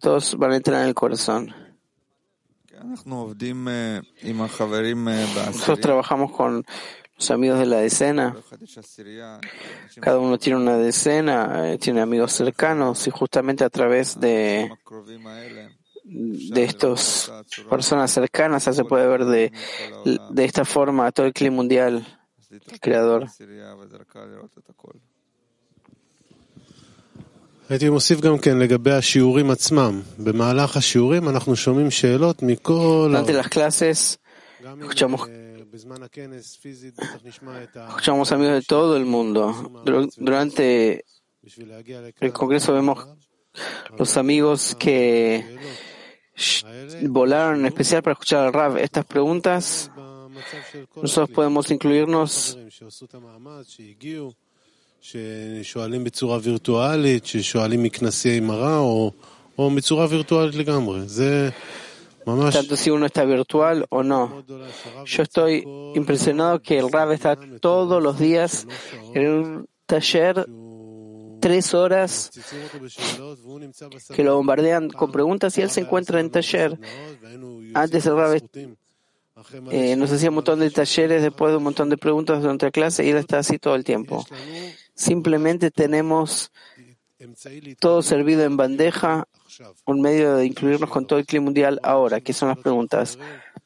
Todos 0.00 0.36
van 0.36 0.52
a 0.52 0.56
entrar 0.56 0.82
en 0.82 0.88
el 0.88 0.94
corazón. 0.94 1.65
Nosotros 5.46 5.80
trabajamos 5.80 6.32
con 6.32 6.64
los 7.16 7.30
amigos 7.30 7.58
de 7.58 7.66
la 7.66 7.78
decena. 7.78 8.36
Cada 10.00 10.18
uno 10.18 10.38
tiene 10.38 10.58
una 10.58 10.76
decena, 10.76 11.72
eh, 11.72 11.78
tiene 11.78 12.00
amigos 12.02 12.32
cercanos 12.32 13.06
y 13.06 13.10
justamente 13.10 13.64
a 13.64 13.70
través 13.70 14.20
de, 14.20 14.70
de 16.04 16.62
estas 16.64 17.32
personas 17.68 18.10
cercanas 18.10 18.62
se 18.64 18.84
puede 18.84 19.06
ver 19.08 19.24
de, 19.24 19.52
de 20.30 20.44
esta 20.44 20.64
forma 20.64 21.10
todo 21.12 21.26
el 21.26 21.32
clima 21.32 21.56
mundial, 21.56 22.06
el 22.50 22.80
creador. 22.80 23.26
הייתי 27.69 27.89
מוסיף 27.89 28.21
גם 28.21 28.37
כן 28.37 28.57
לגבי 28.57 28.91
השיעורים 28.91 29.51
עצמם. 29.51 30.01
במהלך 30.19 30.77
השיעורים 30.77 31.29
אנחנו 31.29 31.55
שומעים 31.55 31.91
שאלות 31.91 32.43
מכל... 32.43 33.13
Durante 33.13 33.33
las 33.33 33.47
clases 33.47 34.19
escuchamos, 34.81 35.21
escuchamos 37.89 38.31
amigos 38.31 38.53
de 38.53 38.61
todo 38.61 38.97
el 38.97 39.05
mundo. 39.05 39.41
Durante 40.17 41.03
el 42.19 42.33
Congreso 42.33 42.73
vemos 42.73 43.07
los 43.97 44.17
amigos 44.17 44.75
que 44.75 45.57
volaron 47.09 47.61
en 47.61 47.65
especial 47.67 48.01
para 48.03 48.13
escuchar 48.13 48.47
al 48.47 48.53
Rav. 48.53 48.77
Estas 48.77 49.05
preguntas 49.05 49.91
nosotros 50.95 51.29
podemos 51.31 51.69
incluirnos 51.71 52.57
ששואלים 55.01 56.03
בצורה 56.03 56.39
וירטואלית, 56.43 57.25
ששואלים 57.25 57.83
מכנסי 57.83 58.39
מראה, 58.39 58.77
או, 58.77 59.11
או 59.57 59.69
בצורה 59.69 60.07
וירטואלית 60.09 60.55
לגמרי. 60.55 60.99
זה 61.05 61.49
ממש... 62.27 62.55
Tanto 62.55 62.77
si 62.77 62.89
uno 62.91 63.05
está 63.05 63.25
virtual 63.25 63.85
o 63.89 64.03
no. 64.03 64.43
Yo 65.05 65.23
estoy 65.23 65.63
impresionado 65.95 66.61
que 66.61 66.77
el 66.77 66.91
Rab 66.91 67.11
está 67.11 67.37
todos 67.59 68.01
los 68.01 68.19
días 68.19 68.67
en 69.15 69.27
un 69.29 69.67
taller 69.85 70.45
tres 71.41 71.73
horas 71.73 72.31
que 74.15 74.23
lo 74.23 74.35
bombardean 74.35 74.89
con 74.89 75.11
preguntas 75.11 75.57
y 75.57 75.61
él 75.61 75.69
se 75.69 75.81
encuentra 75.81 76.19
en 76.19 76.29
taller. 76.29 76.79
Antes 77.73 78.05
el 78.05 78.15
Rab 78.15 78.41
eh, 79.71 79.95
nos 79.95 80.11
hacía 80.11 80.29
un 80.29 80.35
montón 80.35 80.59
de 80.59 80.69
talleres 80.69 81.23
después 81.23 81.51
de 81.51 81.57
un 81.57 81.63
montón 81.63 81.89
de 81.89 81.97
preguntas 81.97 82.41
durante 82.41 82.67
la 82.67 82.71
clase 82.71 83.03
y 83.05 83.09
él 83.09 83.17
está 83.17 83.39
así 83.39 83.57
todo 83.57 83.75
el 83.75 83.83
tiempo. 83.83 84.23
Simplemente 84.96 85.70
tenemos 85.70 86.50
todo 87.78 88.02
servido 88.02 88.44
en 88.44 88.56
bandeja, 88.56 89.28
un 89.84 90.00
medio 90.00 90.36
de 90.36 90.46
incluirnos 90.46 90.88
con 90.90 91.06
todo 91.06 91.18
el 91.18 91.26
clima 91.26 91.44
mundial 91.44 91.78
ahora, 91.82 92.20
que 92.22 92.32
son 92.32 92.48
las 92.48 92.58
preguntas. 92.58 93.18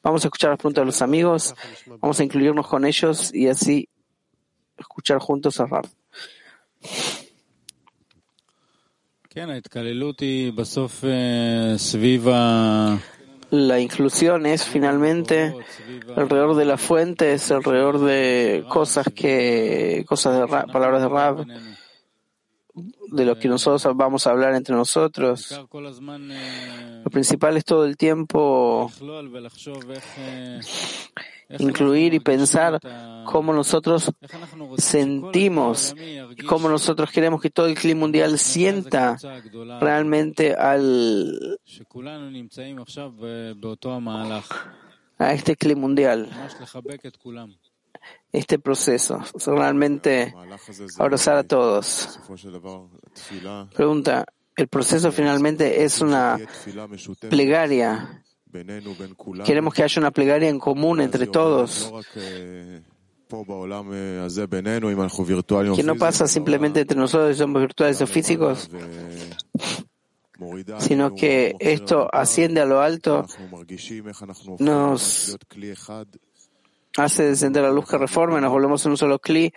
Vamos 0.03 0.25
a 0.25 0.27
escuchar 0.27 0.49
las 0.49 0.59
preguntas 0.59 0.81
de 0.81 0.85
los 0.87 1.01
amigos, 1.01 1.55
vamos 1.99 2.19
a 2.19 2.23
incluirnos 2.25 2.67
con 2.67 2.85
ellos 2.85 3.33
y 3.33 3.47
así 3.47 3.87
escuchar 4.77 5.19
juntos 5.19 5.59
a 5.61 5.65
Rab. 5.67 5.87
La 13.51 13.79
inclusión 13.79 14.45
es 14.45 14.63
finalmente 14.63 15.53
alrededor 16.15 16.55
de 16.55 16.63
las 16.63 16.79
fuentes, 16.79 17.51
alrededor 17.51 17.99
de 17.99 18.63
cosas 18.69 19.07
que, 19.13 20.05
cosas 20.07 20.39
de 20.39 20.47
palabras 20.47 21.01
de 21.01 21.09
Rab, 21.09 21.45
de 23.11 23.25
lo 23.25 23.37
que 23.37 23.47
nosotros 23.47 23.95
vamos 23.95 24.25
a 24.25 24.31
hablar 24.31 24.55
entre 24.55 24.73
nosotros. 24.73 25.61
Lo 25.71 27.09
principal 27.11 27.57
es 27.57 27.65
todo 27.65 27.85
el 27.85 27.97
tiempo 27.97 28.89
incluir 31.59 32.13
y 32.13 32.19
pensar 32.21 32.79
cómo 33.25 33.53
nosotros 33.53 34.09
sentimos 34.77 35.93
cómo 36.47 36.69
nosotros 36.69 37.11
queremos 37.11 37.41
que 37.41 37.49
todo 37.49 37.67
el 37.67 37.75
clima 37.75 37.99
mundial 37.99 38.39
sienta 38.39 39.17
realmente 39.81 40.53
al 40.53 41.59
a 45.17 45.33
este 45.33 45.55
clima 45.55 45.81
mundial, 45.81 46.29
este 48.31 48.59
proceso, 48.59 49.19
realmente 49.45 50.33
abrazar 50.97 51.37
a 51.37 51.43
todos. 51.43 52.19
Pregunta, 53.75 54.25
¿el 54.55 54.67
proceso 54.67 55.11
finalmente 55.11 55.83
es 55.83 56.01
una 56.01 56.39
plegaria? 57.29 58.23
Queremos 59.45 59.73
que 59.73 59.83
haya 59.83 59.99
una 59.99 60.11
plegaria 60.11 60.49
en 60.49 60.59
común 60.59 61.01
entre 61.01 61.27
todos. 61.27 61.91
Que 65.75 65.83
no 65.83 65.95
pasa 65.95 66.27
simplemente 66.27 66.81
entre 66.81 66.97
nosotros, 66.97 67.37
somos 67.37 67.61
virtuales 67.61 68.01
o 68.01 68.07
físicos, 68.07 68.69
sino 70.79 71.15
que 71.15 71.55
esto 71.59 72.09
asciende 72.11 72.59
a 72.61 72.65
lo 72.65 72.81
alto, 72.81 73.25
nos 74.59 75.37
hace 76.97 77.23
descender 77.23 77.63
la 77.63 77.71
luz 77.71 77.87
que 77.87 77.97
reforma, 77.97 78.41
nos 78.41 78.51
volvemos 78.51 78.85
en 78.85 78.91
un 78.91 78.97
solo 78.97 79.19
cli, 79.19 79.53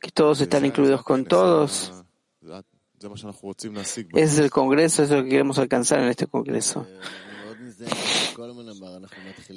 que 0.00 0.10
todos 0.10 0.40
están 0.40 0.64
incluidos 0.64 1.02
con 1.02 1.24
todos. 1.24 1.92
Ese 3.00 4.22
es 4.22 4.38
el 4.38 4.50
Congreso, 4.50 5.02
eso 5.02 5.14
es 5.14 5.18
lo 5.18 5.24
que 5.24 5.30
queremos 5.30 5.58
alcanzar 5.58 6.00
en 6.00 6.08
este 6.08 6.26
Congreso. 6.26 6.86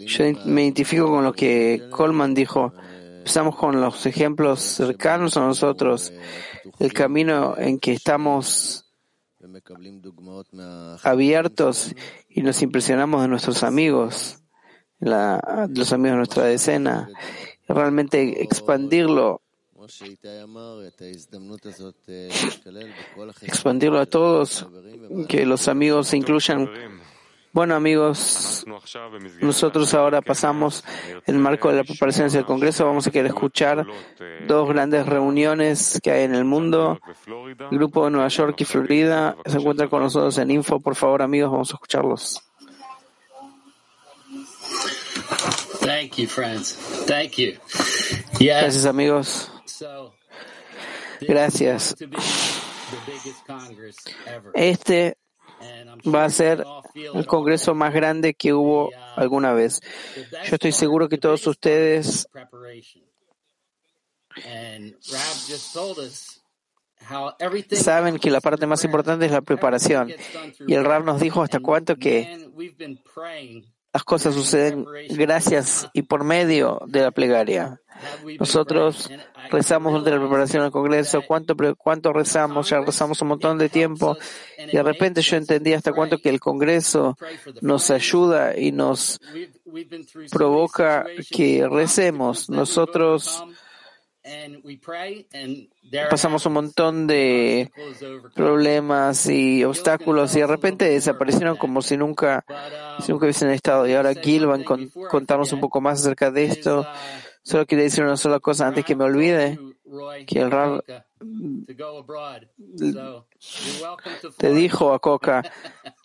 Yo 0.05 0.25
me 0.45 0.63
identifico 0.63 1.07
con 1.07 1.23
lo 1.23 1.33
que 1.33 1.87
Coleman 1.91 2.33
dijo. 2.33 2.73
Empezamos 3.17 3.55
con 3.55 3.81
los 3.81 4.05
ejemplos 4.05 4.61
cercanos 4.61 5.35
a 5.37 5.41
nosotros, 5.41 6.13
el 6.77 6.93
camino 6.93 7.55
en 7.57 7.79
que 7.79 7.93
estamos 7.93 8.85
abiertos 11.03 11.95
y 12.29 12.41
nos 12.43 12.61
impresionamos 12.61 13.21
de 13.23 13.27
nuestros 13.27 13.63
amigos, 13.63 14.43
la, 14.99 15.67
los 15.73 15.93
amigos 15.93 16.13
de 16.13 16.17
nuestra 16.17 16.43
decena, 16.45 17.09
realmente 17.67 18.43
expandirlo, 18.43 19.41
expandirlo 23.41 23.99
a 23.99 24.05
todos, 24.05 24.67
que 25.27 25.45
los 25.45 25.67
amigos 25.67 26.07
se 26.07 26.17
incluyan 26.17 26.69
bueno, 27.55 27.73
amigos, 27.73 28.65
nosotros 29.39 29.93
ahora 29.93 30.21
pasamos 30.21 30.83
el 31.25 31.37
marco 31.37 31.69
de 31.69 31.77
la 31.77 31.83
preparación 31.85 32.27
del 32.27 32.43
Congreso. 32.43 32.85
Vamos 32.85 33.07
a 33.07 33.11
querer 33.11 33.27
escuchar 33.27 33.87
dos 34.45 34.67
grandes 34.67 35.05
reuniones 35.05 35.97
que 36.03 36.11
hay 36.11 36.25
en 36.25 36.35
el 36.35 36.43
mundo. 36.43 36.99
El 37.71 37.77
grupo 37.77 38.03
de 38.03 38.11
Nueva 38.11 38.27
York 38.27 38.59
y 38.59 38.65
Florida 38.65 39.37
se 39.45 39.57
encuentra 39.57 39.87
con 39.87 40.03
nosotros 40.03 40.37
en 40.37 40.51
Info. 40.51 40.81
Por 40.81 40.95
favor, 40.95 41.21
amigos, 41.21 41.49
vamos 41.49 41.71
a 41.71 41.75
escucharlos. 41.75 42.43
Gracias, 48.39 48.85
amigos. 48.85 49.51
Gracias. 51.21 51.95
Este 54.53 55.17
va 56.07 56.25
a 56.25 56.29
ser 56.29 56.65
el 57.13 57.25
congreso 57.25 57.75
más 57.75 57.93
grande 57.93 58.33
que 58.33 58.53
hubo 58.53 58.89
alguna 59.15 59.53
vez. 59.53 59.79
Yo 60.45 60.55
estoy 60.55 60.71
seguro 60.71 61.07
que 61.07 61.17
todos 61.17 61.45
ustedes 61.47 62.27
saben 67.71 68.19
que 68.19 68.31
la 68.31 68.41
parte 68.41 68.65
más 68.65 68.83
importante 68.83 69.25
es 69.25 69.31
la 69.31 69.41
preparación. 69.41 70.11
Y 70.67 70.73
el 70.73 70.83
Rab 70.83 71.05
nos 71.05 71.21
dijo 71.21 71.41
hasta 71.41 71.59
cuánto 71.59 71.95
que 71.95 72.49
las 73.95 74.03
cosas 74.03 74.35
suceden 74.35 74.85
gracias 75.11 75.89
y 75.93 76.01
por 76.01 76.25
medio 76.25 76.81
de 76.85 77.01
la 77.01 77.11
plegaria. 77.11 77.79
Nosotros 78.37 79.09
rezamos 79.49 79.93
durante 79.93 80.11
la 80.11 80.19
preparación 80.19 80.63
del 80.63 80.71
Congreso, 80.73 81.23
cuánto, 81.25 82.11
rezamos, 82.11 82.69
ya 82.69 82.81
rezamos 82.81 83.21
un 83.21 83.29
montón 83.29 83.57
de 83.57 83.69
tiempo 83.69 84.17
y 84.57 84.75
de 84.75 84.83
repente 84.83 85.21
yo 85.21 85.37
entendí 85.37 85.71
hasta 85.71 85.93
cuánto 85.93 86.17
que 86.17 86.27
el 86.27 86.41
Congreso 86.41 87.17
nos 87.61 87.89
ayuda 87.89 88.59
y 88.59 88.73
nos 88.73 89.21
provoca 90.29 91.05
que 91.31 91.65
recemos. 91.65 92.49
Nosotros 92.49 93.45
pasamos 96.09 96.45
un 96.45 96.53
montón 96.53 97.07
de 97.07 97.71
problemas 98.33 99.27
y 99.27 99.63
obstáculos 99.63 100.35
y 100.35 100.39
de 100.39 100.47
repente 100.47 100.89
desaparecieron 100.89 101.57
como 101.57 101.81
si 101.81 101.97
nunca, 101.97 102.43
si 103.01 103.11
nunca 103.11 103.25
hubiesen 103.25 103.49
estado. 103.51 103.87
Y 103.87 103.93
ahora 103.93 104.13
Gil 104.13 104.49
va 104.49 104.55
a 104.55 105.09
contarnos 105.09 105.53
un 105.53 105.59
poco 105.59 105.81
más 105.81 106.01
acerca 106.01 106.31
de 106.31 106.45
esto. 106.45 106.87
Solo 107.43 107.65
quería 107.67 107.83
decir 107.83 108.03
una 108.03 108.17
sola 108.17 108.39
cosa 108.39 108.67
antes 108.67 108.83
que 108.83 108.95
me 108.95 109.03
olvide, 109.03 109.59
que 110.25 110.39
el 110.39 110.49
Rab 110.49 110.83
te 114.37 114.53
dijo 114.53 114.93
a 114.93 114.99
Coca 114.99 115.43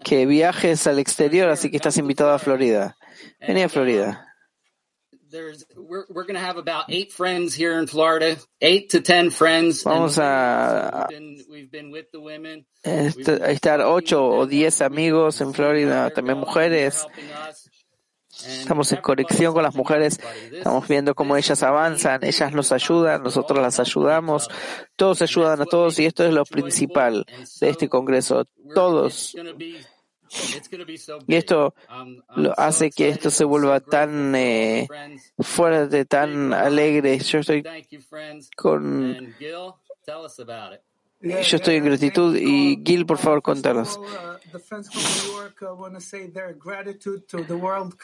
que 0.04 0.26
viajes 0.26 0.86
al 0.86 0.98
exterior, 0.98 1.48
así 1.48 1.70
que 1.70 1.76
estás 1.76 1.96
invitado 1.98 2.30
a 2.30 2.38
Florida. 2.38 2.96
Vení 3.40 3.62
a 3.62 3.68
Florida. 3.68 4.29
Vamos 9.84 10.18
a 10.18 11.06
we've 11.08 11.18
been, 11.18 11.44
we've 11.48 11.70
been 11.70 11.90
with 11.92 12.06
the 12.12 12.18
women. 12.18 12.66
est- 12.82 13.28
a 13.28 13.50
estar 13.50 13.80
ocho 13.80 14.26
o 14.26 14.46
diez 14.46 14.80
amigos 14.82 15.40
en 15.40 15.52
Florida, 15.54 16.10
también 16.10 16.38
mujeres. 16.38 17.06
Estamos 18.42 18.90
en 18.92 19.02
conexión 19.02 19.52
con 19.52 19.62
las 19.62 19.74
mujeres, 19.74 20.18
estamos 20.50 20.88
viendo 20.88 21.14
cómo 21.14 21.36
ellas 21.36 21.62
avanzan, 21.62 22.24
ellas 22.24 22.52
nos 22.54 22.72
ayudan, 22.72 23.22
nosotros 23.22 23.58
las 23.60 23.78
ayudamos, 23.80 24.48
todos 24.96 25.20
ayudan 25.20 25.60
a 25.60 25.66
todos 25.66 25.98
y 25.98 26.06
esto 26.06 26.24
es 26.24 26.32
lo 26.32 26.44
principal 26.46 27.26
de 27.60 27.68
este 27.68 27.88
congreso, 27.90 28.46
todos. 28.74 29.36
Y 31.26 31.34
esto 31.34 31.74
lo 32.36 32.58
hace 32.58 32.90
que 32.90 33.08
esto 33.08 33.30
se 33.30 33.44
vuelva 33.44 33.80
tan 33.80 34.34
eh, 34.34 34.86
fuerte, 35.38 36.04
tan 36.04 36.52
alegre. 36.52 37.18
Yo 37.18 37.38
estoy 37.40 37.64
con, 38.56 39.34
it. 41.22 41.42
yo 41.42 41.56
estoy 41.56 41.76
en 41.76 41.84
gratitud 41.84 42.36
y 42.36 42.80
Gil, 42.84 43.06
por 43.06 43.18
favor, 43.18 43.42
contanos. 43.42 44.00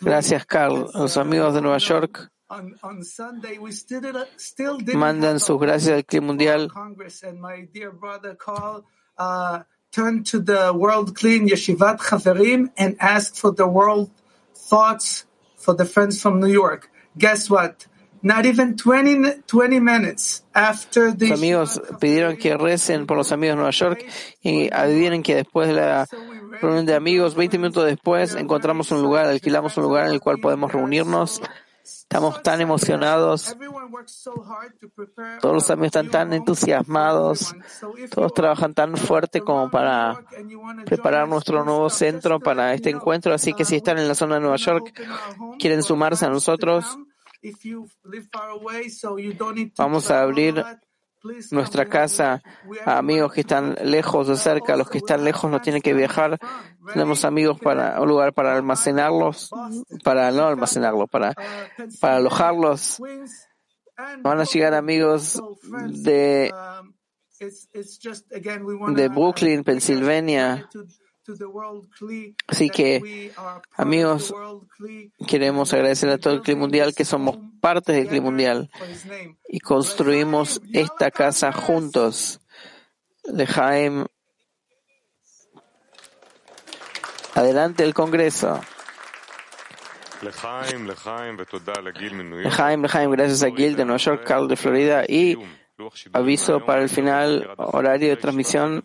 Gracias, 0.01 0.47
Carl. 0.47 0.91
Los 0.95 1.16
amigos 1.16 1.55
de 1.55 1.62
Nueva 1.62 1.79
York 1.79 2.31
mandan 4.95 5.41
sus 5.41 5.61
gracias 5.61 5.95
al 5.95 6.05
clima 6.05 6.27
mundial. 6.27 6.72
Turned 9.93 10.26
to 10.26 10.41
the 10.41 10.72
World 10.74 11.14
Clean 11.14 11.49
Yeshivat 11.49 11.99
Chaverim 11.99 12.70
and 12.76 12.97
asked 13.01 13.39
for 13.41 13.51
the 13.53 13.66
world 13.66 14.11
thoughts 14.55 15.24
for 15.57 15.74
the 15.74 15.84
friends 15.84 16.20
from 16.20 16.41
New 16.41 16.53
York. 16.53 16.91
Guess 17.16 17.49
what? 17.49 17.87
Not 18.22 18.45
even 18.47 18.76
20, 18.76 19.43
20 19.47 19.80
minutes 19.80 20.43
after 20.55 21.12
the 21.12 21.28
Los 21.28 21.39
amigos 21.39 21.80
pidieron 22.01 22.37
que 22.37 22.57
recen 22.57 23.07
por 23.07 23.16
los 23.16 23.30
amigos 23.30 23.53
de 23.53 23.57
Nueva 23.57 23.70
York 23.70 24.05
y 24.43 24.68
adivinen 24.72 25.22
que 25.22 25.37
después 25.37 25.68
de 25.68 25.74
la 25.74 26.07
reunión 26.61 26.87
de 26.87 26.95
amigos, 26.95 27.34
20 27.34 27.59
minutos 27.59 27.84
después, 27.84 28.34
encontramos 28.34 28.91
un 28.91 29.03
lugar, 29.03 29.26
alquilamos 29.26 29.76
un 29.76 29.84
lugar 29.84 30.07
en 30.07 30.12
el 30.12 30.20
cual 30.20 30.39
podemos 30.39 30.72
reunirnos. 30.72 31.41
Estamos 31.84 32.43
tan 32.43 32.61
emocionados. 32.61 33.57
Todos 35.40 35.55
los 35.55 35.70
amigos 35.70 35.86
están 35.86 36.11
tan 36.11 36.32
entusiasmados. 36.32 37.55
Todos 38.11 38.34
trabajan 38.34 38.74
tan 38.74 38.97
fuerte 38.97 39.40
como 39.40 39.70
para 39.70 40.24
preparar 40.84 41.28
nuestro 41.28 41.64
nuevo 41.64 41.88
centro 41.90 42.40
para 42.40 42.74
este 42.74 42.90
encuentro. 42.90 43.32
Así 43.34 43.55
que 43.55 43.64
si 43.64 43.76
están 43.76 43.99
en 43.99 44.09
la 44.09 44.14
zona 44.14 44.36
de 44.36 44.40
Nueva 44.42 44.57
York, 44.57 44.92
quieren 45.59 45.82
sumarse 45.82 46.26
a 46.26 46.30
nosotros, 46.30 46.99
vamos 49.76 50.11
a 50.11 50.22
abrir 50.22 50.64
nuestra 51.51 51.86
casa 51.86 52.42
a 52.84 52.99
amigos 52.99 53.32
que 53.32 53.40
están 53.40 53.76
lejos 53.82 54.28
o 54.28 54.36
cerca. 54.36 54.76
Los 54.76 54.90
que 54.90 54.99
están 54.99 55.24
lejos 55.24 55.51
no 55.51 55.61
tienen 55.61 55.82
que 55.82 55.94
viajar. 55.94 56.38
Tenemos 56.92 57.24
amigos 57.24 57.59
para 57.61 58.01
un 58.01 58.09
lugar 58.09 58.32
para 58.32 58.55
almacenarlos, 58.55 59.51
para 60.05 60.30
no 60.30 60.47
almacenarlos, 60.47 61.09
para, 61.11 61.34
para 62.01 62.16
alojarlos. 62.16 63.01
Van 64.22 64.40
a 64.40 64.44
llegar 64.44 64.74
amigos 64.74 65.42
de, 65.88 66.53
de 68.94 69.09
Brooklyn, 69.09 69.64
Pensilvania. 69.64 70.68
Así 72.47 72.70
que, 72.70 73.32
amigos, 73.74 74.34
queremos 75.26 75.72
agradecer 75.72 76.11
a 76.11 76.18
todo 76.18 76.34
el 76.34 76.42
Clima 76.42 76.61
Mundial 76.61 76.94
que 76.94 77.05
somos 77.05 77.38
parte 77.61 77.92
del 77.92 78.07
Clima 78.07 78.26
Mundial 78.26 78.70
y 79.49 79.59
construimos 79.61 80.61
esta 80.72 81.11
casa 81.11 81.53
juntos. 81.53 82.40
Lejaim, 83.24 84.05
adelante 87.34 87.82
el 87.82 87.94
Congreso. 87.94 88.61
Lejaim, 90.22 90.86
Lejaim, 92.82 93.10
gracias 93.10 93.42
a 93.42 93.50
Gil 93.50 93.76
de 93.76 93.84
Nueva 93.84 93.98
York, 93.98 94.24
Carlos 94.26 94.48
de 94.48 94.56
Florida 94.56 95.04
y 95.06 95.36
aviso 96.12 96.64
para 96.64 96.82
el 96.82 96.88
final, 96.88 97.50
horario 97.56 98.08
de 98.08 98.16
transmisión, 98.16 98.82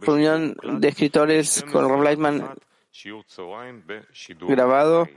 reunión 0.00 0.56
de 0.80 0.88
escritores 0.88 1.64
con 1.70 1.88
Rob 1.88 2.02
Lightman 2.02 2.48
grabado 4.48 5.08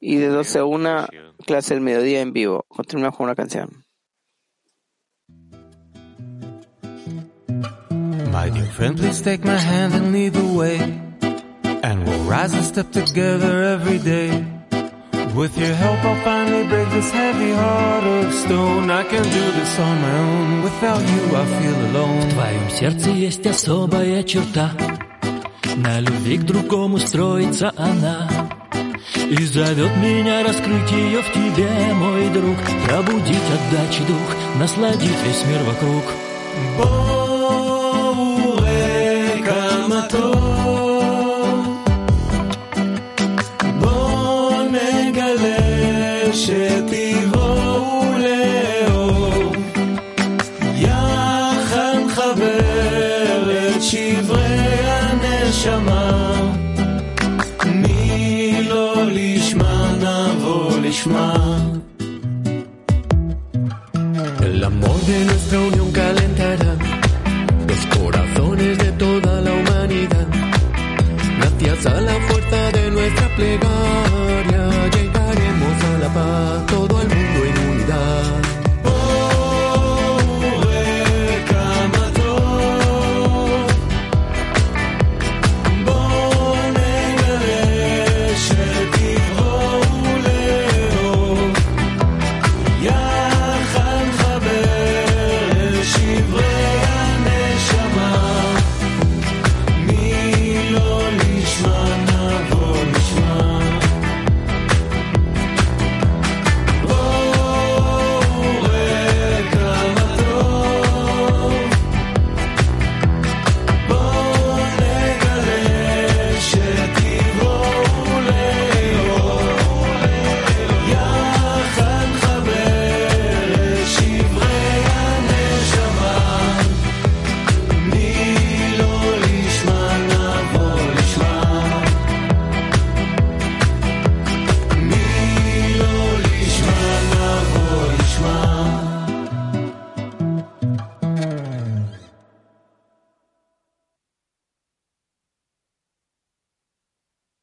y 0.00 0.16
de 0.16 0.28
12 0.28 0.58
a 0.58 0.64
1 0.64 1.08
clase 1.46 1.74
del 1.74 1.82
mediodía 1.82 2.20
en 2.20 2.32
vivo. 2.32 2.64
Continuamos 2.68 3.16
con 3.16 3.24
una 3.24 3.34
canción. 3.34 3.84
My 8.32 8.50
dear 8.50 8.66
friend, 8.66 8.96
please 8.96 9.22
take 9.22 9.44
my 9.44 9.58
hand 9.58 9.94
and 9.94 10.12
lead 10.12 10.32
the 10.32 10.42
way. 10.42 10.78
And 11.82 12.04
we'll 12.04 12.24
rise 12.24 12.54
and 12.54 12.64
step 12.64 12.90
together 12.90 13.62
every 13.62 13.98
day. 13.98 14.51
With 15.34 15.56
your 15.56 15.74
help, 15.74 16.04
I'll 16.04 16.22
finally 16.24 16.66
break 16.68 16.90
this 16.90 17.10
heavy 17.10 17.52
heart 17.52 18.04
of 18.04 18.34
stone. 18.34 18.90
I 18.90 19.02
can 19.02 19.22
do 19.22 19.52
this 19.58 19.78
on 19.78 20.00
my 20.02 20.18
own. 20.18 20.62
Without 20.62 21.00
you, 21.00 21.22
I 21.34 21.46
feel 21.56 21.78
alone. 21.90 22.20
В 22.20 22.32
твоем 22.34 22.70
сердце 22.70 23.10
есть 23.10 23.46
особая 23.46 24.22
черта. 24.24 24.72
На 25.76 26.00
любви 26.00 26.36
к 26.36 26.42
другому 26.42 26.98
строится 26.98 27.72
она. 27.78 28.28
И 29.30 29.44
зовет 29.44 29.96
меня 29.96 30.42
раскрыть 30.44 30.90
ее 30.90 31.22
в 31.22 31.32
тебе, 31.32 31.94
мой 31.94 32.28
друг. 32.28 32.58
Пробудить 32.86 33.50
отдачи 33.56 34.04
дух, 34.06 34.36
насладить 34.58 35.22
весь 35.24 35.44
мир 35.46 35.62
вокруг. 35.62 36.04
Боуэ, 36.76 38.62
каматор. 39.46 40.51
de 72.52 72.90
nuestra 72.90 73.28
plegaria 73.34 74.88
llegaremos 74.90 75.84
a 75.84 75.98
la 75.98 76.08
paz. 76.12 76.71